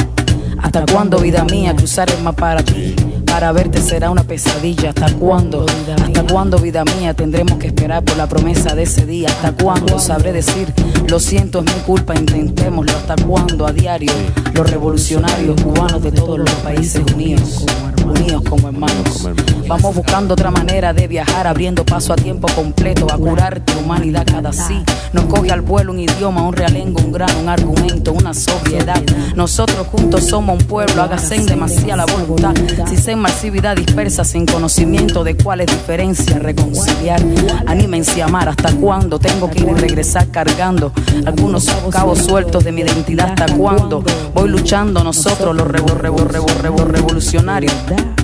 ¿Hasta 0.57 0.85
cuándo, 0.85 1.19
vida 1.19 1.43
mía, 1.43 1.75
cruzar 1.75 2.09
el 2.09 2.33
para 2.33 2.63
ti? 2.63 2.95
Para 3.35 3.51
verte 3.51 3.81
será 3.81 4.11
una 4.11 4.23
pesadilla. 4.23 4.91
¿Hasta 4.91 5.11
cuándo? 5.11 5.65
¿Hasta 6.01 6.23
cuándo, 6.23 6.57
vida 6.57 6.85
mía, 6.85 7.13
tendremos 7.13 7.59
que 7.59 7.67
esperar 7.67 8.01
por 8.01 8.15
la 8.15 8.27
promesa 8.27 8.75
de 8.75 8.83
ese 8.83 9.05
día? 9.05 9.27
¿Hasta 9.27 9.51
cuándo 9.51 9.99
sabré 9.99 10.31
decir, 10.31 10.73
lo 11.09 11.19
siento, 11.19 11.59
es 11.59 11.65
mi 11.65 11.81
culpa, 11.81 12.15
intentémoslo? 12.15 12.93
¿Hasta 12.93 13.17
cuándo 13.25 13.67
a 13.67 13.73
diario 13.73 14.13
los 14.53 14.69
revolucionarios 14.69 15.61
cubanos 15.61 16.01
de 16.01 16.13
todos 16.13 16.39
los 16.39 16.49
países 16.63 17.03
unidos, 17.13 17.65
unidos 18.05 18.41
como 18.49 18.69
hermanos? 18.69 19.27
Vamos 19.67 19.95
buscando 19.95 20.35
otra 20.35 20.51
manera 20.51 20.93
de 20.93 21.07
viajar, 21.07 21.45
abriendo 21.45 21.83
paso 21.83 22.13
a 22.13 22.15
tiempo 22.15 22.47
completo, 22.55 23.07
a 23.11 23.17
curar 23.17 23.59
tu 23.59 23.79
humanidad 23.79 24.25
cada 24.25 24.53
sí. 24.53 24.81
Nos 25.11 25.25
coge 25.25 25.51
al 25.51 25.61
vuelo 25.61 25.91
un 25.91 25.99
idioma, 25.99 26.47
un 26.47 26.53
realengo, 26.53 27.01
un 27.01 27.11
grano, 27.11 27.39
un 27.39 27.49
argumento, 27.49 28.13
una 28.13 28.33
sobriedad. 28.33 29.01
Nosotros 29.35 29.87
juntos 29.87 30.23
somos 30.23 30.61
un 30.61 30.67
pueblo, 30.67 31.01
hágase 31.01 31.35
en 31.35 31.47
demasiada 31.47 32.05
voluntad. 32.05 32.53
Si 32.87 32.95
se 32.95 33.15
masividad 33.29 33.75
dispersa 33.75 34.23
sin 34.23 34.45
conocimiento 34.45 35.23
de 35.23 35.35
cuál 35.35 35.61
es 35.61 35.65
diferencia, 35.65 36.37
reconciliar. 36.37 37.19
Anímense 37.65 38.21
a 38.21 38.25
amar, 38.25 38.49
¿hasta 38.49 38.71
cuándo. 38.75 39.17
Tengo 39.17 39.49
que 39.49 39.61
ir 39.61 39.67
y 39.67 39.73
regresar 39.73 40.27
cargando 40.29 40.91
algunos 41.25 41.65
cabos 41.89 42.19
sueltos 42.19 42.63
de 42.63 42.71
mi 42.71 42.81
identidad? 42.81 43.29
¿Hasta 43.31 43.47
cuándo 43.55 44.03
voy 44.35 44.49
luchando 44.49 45.03
nosotros 45.03 45.55
los 45.55 45.67
revo- 45.67 45.97
revo- 45.99 46.27
revo- 46.27 46.55
revo- 46.61 46.85
revolucionarios? 46.85 47.73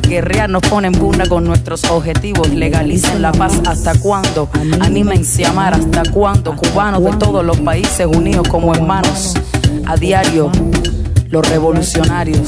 Guerrear 0.07 0.51
nos 0.51 0.61
pone 0.61 0.89
en 0.89 0.93
pugna 0.93 1.25
con 1.25 1.45
nuestros 1.45 1.83
objetivos, 1.85 2.49
legalicen 2.49 3.23
la 3.23 3.31
paz. 3.31 3.53
Hasta 3.65 3.95
cuándo, 3.97 4.49
anímense 4.81 5.45
a 5.45 5.49
amar. 5.49 5.73
Hasta 5.73 6.03
cuándo, 6.11 6.55
cubanos 6.55 7.03
de 7.03 7.11
todos 7.13 7.43
los 7.43 7.59
países 7.61 8.05
unidos 8.05 8.47
como 8.47 8.71
hermanos, 8.75 9.33
a 9.87 9.95
diario, 9.95 10.51
los 11.31 11.47
revolucionarios, 11.49 12.47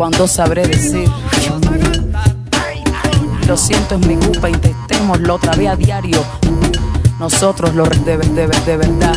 cuando 0.00 0.26
sabré 0.26 0.66
decir, 0.66 1.10
lo 3.46 3.54
siento 3.54 3.96
es 3.96 4.06
mi 4.06 4.16
culpa, 4.16 4.48
intentémoslo 4.48 5.34
otra 5.34 5.54
vez 5.54 5.68
a 5.68 5.76
diario, 5.76 6.24
nosotros 7.18 7.74
de, 8.06 8.16
de, 8.16 8.16
de, 8.16 8.46
de 8.46 8.76
verdad. 8.78 9.14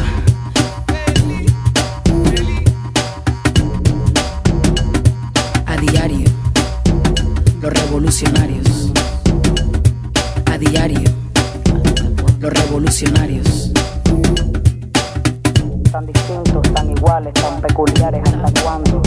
A 5.66 5.78
diario, 5.78 6.30
los 7.62 7.74
revolucionarios. 7.74 8.92
A 10.52 10.58
diario, 10.58 11.10
los 12.42 12.54
revolucionarios. 12.54 13.72
Tan 15.94 16.06
distintos, 16.08 16.74
tan 16.74 16.92
iguales, 16.92 17.34
tan 17.36 17.62
peculiares, 17.62 18.22
¿hasta 18.34 18.62
cuándo? 18.62 19.02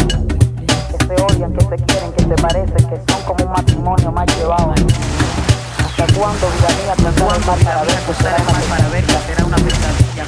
Que 1.06 1.14
se 1.14 1.22
odian, 1.22 1.52
que 1.52 1.64
se 1.64 1.76
quieren, 1.84 2.12
que 2.14 2.22
se 2.24 2.42
parecen, 2.42 2.88
que 2.88 3.12
son 3.12 3.22
como 3.22 3.44
un 3.44 3.52
matrimonio 3.52 4.10
mal 4.10 4.26
llevado. 4.26 4.72
¿Hasta 4.72 6.18
cuándo, 6.18 6.48
vida 6.48 6.68
mía, 6.82 6.94
tendremos 6.96 7.46
más 7.46 7.58
para 7.62 7.82
ver 7.82 7.98
que 8.00 8.14
será 8.14 8.38
más 8.38 8.64
para 8.64 8.88
ver 8.88 9.04
que 9.04 9.12
será 9.12 9.44
una 9.44 9.56
pesadilla? 9.56 10.24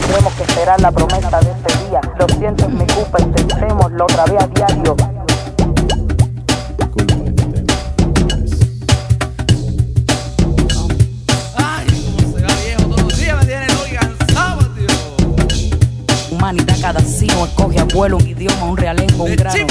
Tendremos 0.00 0.32
que 0.34 0.42
esperar 0.44 0.80
la 0.80 0.92
promesa 0.92 1.40
de 1.40 1.50
ese 1.50 1.88
día. 1.88 2.00
Lo 2.20 2.28
siento, 2.28 2.66
es 2.66 2.72
mi 2.72 2.86
culpa, 2.86 3.20
intentémoslo 3.20 4.04
otra 4.04 4.24
vez 4.26 4.42
a 4.44 4.46
diario. 4.46 4.96
Humanidad 16.46 16.76
cada 16.80 17.00
sino 17.00 17.44
escoge 17.44 17.80
abuelo, 17.80 18.18
un 18.18 18.28
idioma, 18.28 18.66
un 18.66 18.76
realengo, 18.76 19.24
un 19.24 19.34
grano. 19.34 19.66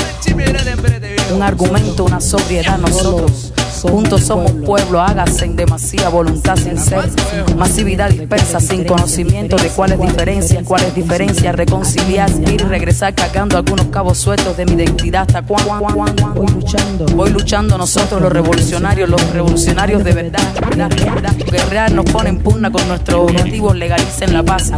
Un 1.34 1.42
argumento, 1.42 2.04
una 2.04 2.20
sobriedad, 2.20 2.78
nosotros. 2.78 3.54
Juntos 3.82 4.24
somos 4.24 4.52
pueblo, 4.52 5.00
hágase 5.00 5.46
en 5.46 5.56
demasía 5.56 6.10
voluntad 6.10 6.58
sin 6.58 6.78
ser. 6.78 7.10
Masividad 7.56 8.10
dispersa, 8.10 8.60
sin 8.60 8.84
conocimiento 8.84 9.56
de 9.56 9.70
cuáles 9.70 10.02
diferencias, 10.02 10.66
cuáles 10.66 10.94
diferencias, 10.94 11.56
reconciliar, 11.56 12.30
ir 12.30 12.50
y 12.50 12.58
regresar 12.58 13.16
cargando 13.16 13.56
algunos 13.56 13.86
cabos 13.86 14.18
sueltos 14.18 14.58
de 14.58 14.66
mi 14.66 14.74
identidad. 14.74 15.22
¿Hasta 15.22 15.44
cuándo? 15.44 16.28
Voy 16.36 16.52
luchando. 16.52 17.06
Voy 17.16 17.30
luchando 17.30 17.78
nosotros 17.78 18.22
los 18.22 18.34
revolucionarios, 18.34 19.10
los 19.10 19.32
revolucionarios 19.32 20.04
de 20.04 20.12
verdad. 20.12 20.42
verdad, 20.68 20.90
verdad. 20.90 21.36
Guerrear 21.50 21.94
nos 21.94 22.04
pone 22.12 22.32
en 22.32 22.40
pugna 22.40 22.70
con 22.70 22.86
nuestros 22.90 23.32
objetivos, 23.32 23.78
legalicen 23.78 24.34
la 24.34 24.44
paz. 24.44 24.74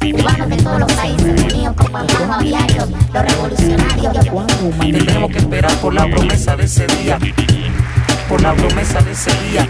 Cubanos 0.00 0.48
de 0.48 0.56
todos 0.56 0.80
los 0.80 0.92
países 0.92 1.42
unidos 1.42 1.74
como 1.76 1.98
hermanos 1.98 2.38
a 2.38 2.42
diario, 2.42 2.88
los 3.12 3.22
revolucionarios. 3.22 4.12
Tendremos 4.80 5.30
que 5.30 5.38
esperar 5.38 5.72
por 5.78 5.94
la 5.94 6.08
promesa 6.08 6.56
de 6.56 6.64
ese 6.64 6.86
día. 6.86 7.18
Por 8.28 8.40
la 8.40 8.54
promesa 8.54 9.00
de 9.00 9.12
ese 9.12 9.30
día. 9.48 9.68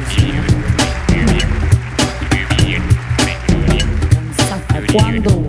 ¿Cuándo? 4.93 5.47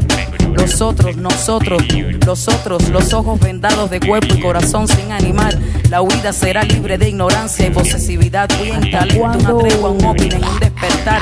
Nosotros, 0.56 1.16
nosotros, 1.18 1.84
los 2.26 2.48
otros, 2.48 2.90
los 2.90 3.14
ojos 3.14 3.40
vendados 3.40 3.90
de 3.90 4.00
cuerpo 4.00 4.36
y 4.36 4.42
corazón 4.42 4.88
sin 4.88 5.12
animar. 5.12 5.58
La 5.90 6.02
huida 6.02 6.34
será 6.34 6.64
libre 6.64 6.98
de 6.98 7.10
ignorancia 7.10 7.68
y 7.68 7.70
posesividad. 7.72 8.50
Bien 8.62 8.92
talento, 8.92 9.24
una 9.24 9.58
tregua, 9.58 9.90
un 9.92 10.06
opening, 10.06 10.44
un 10.44 10.60
despertar. 10.60 11.22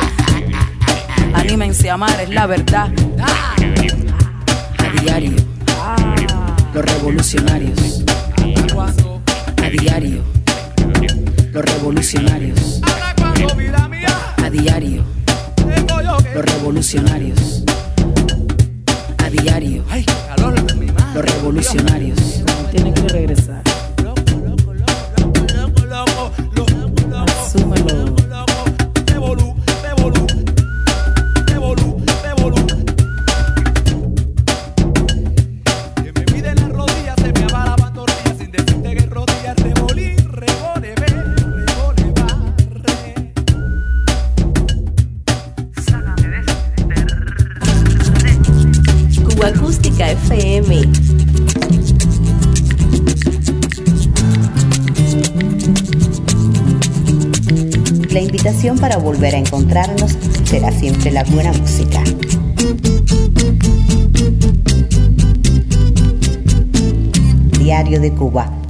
Anímense 1.35 1.89
a 1.89 1.93
amar, 1.95 2.19
es 2.21 2.29
la 2.29 2.47
verdad. 2.47 2.89
A 3.19 5.01
diario, 5.01 5.35
los 6.73 6.85
revolucionarios. 6.85 8.03
A 9.57 9.69
diario, 9.69 10.23
los 11.53 11.65
revolucionarios. 11.65 12.81
A 14.43 14.49
diario, 14.49 15.03
los 16.33 16.45
revolucionarios. 16.45 17.63
A 19.17 19.29
diario, 19.29 19.83
los 21.13 21.25
revolucionarios. 21.25 22.19
Tienen 22.71 22.93
que 22.93 23.07
regresar. 23.09 23.61
Para 58.73 58.97
volver 58.97 59.35
a 59.35 59.37
encontrarnos 59.37 60.17
será 60.43 60.71
siempre 60.71 61.11
la 61.11 61.23
buena 61.23 61.53
música. 61.53 62.03
Diario 67.59 67.99
de 68.01 68.11
Cuba 68.11 68.64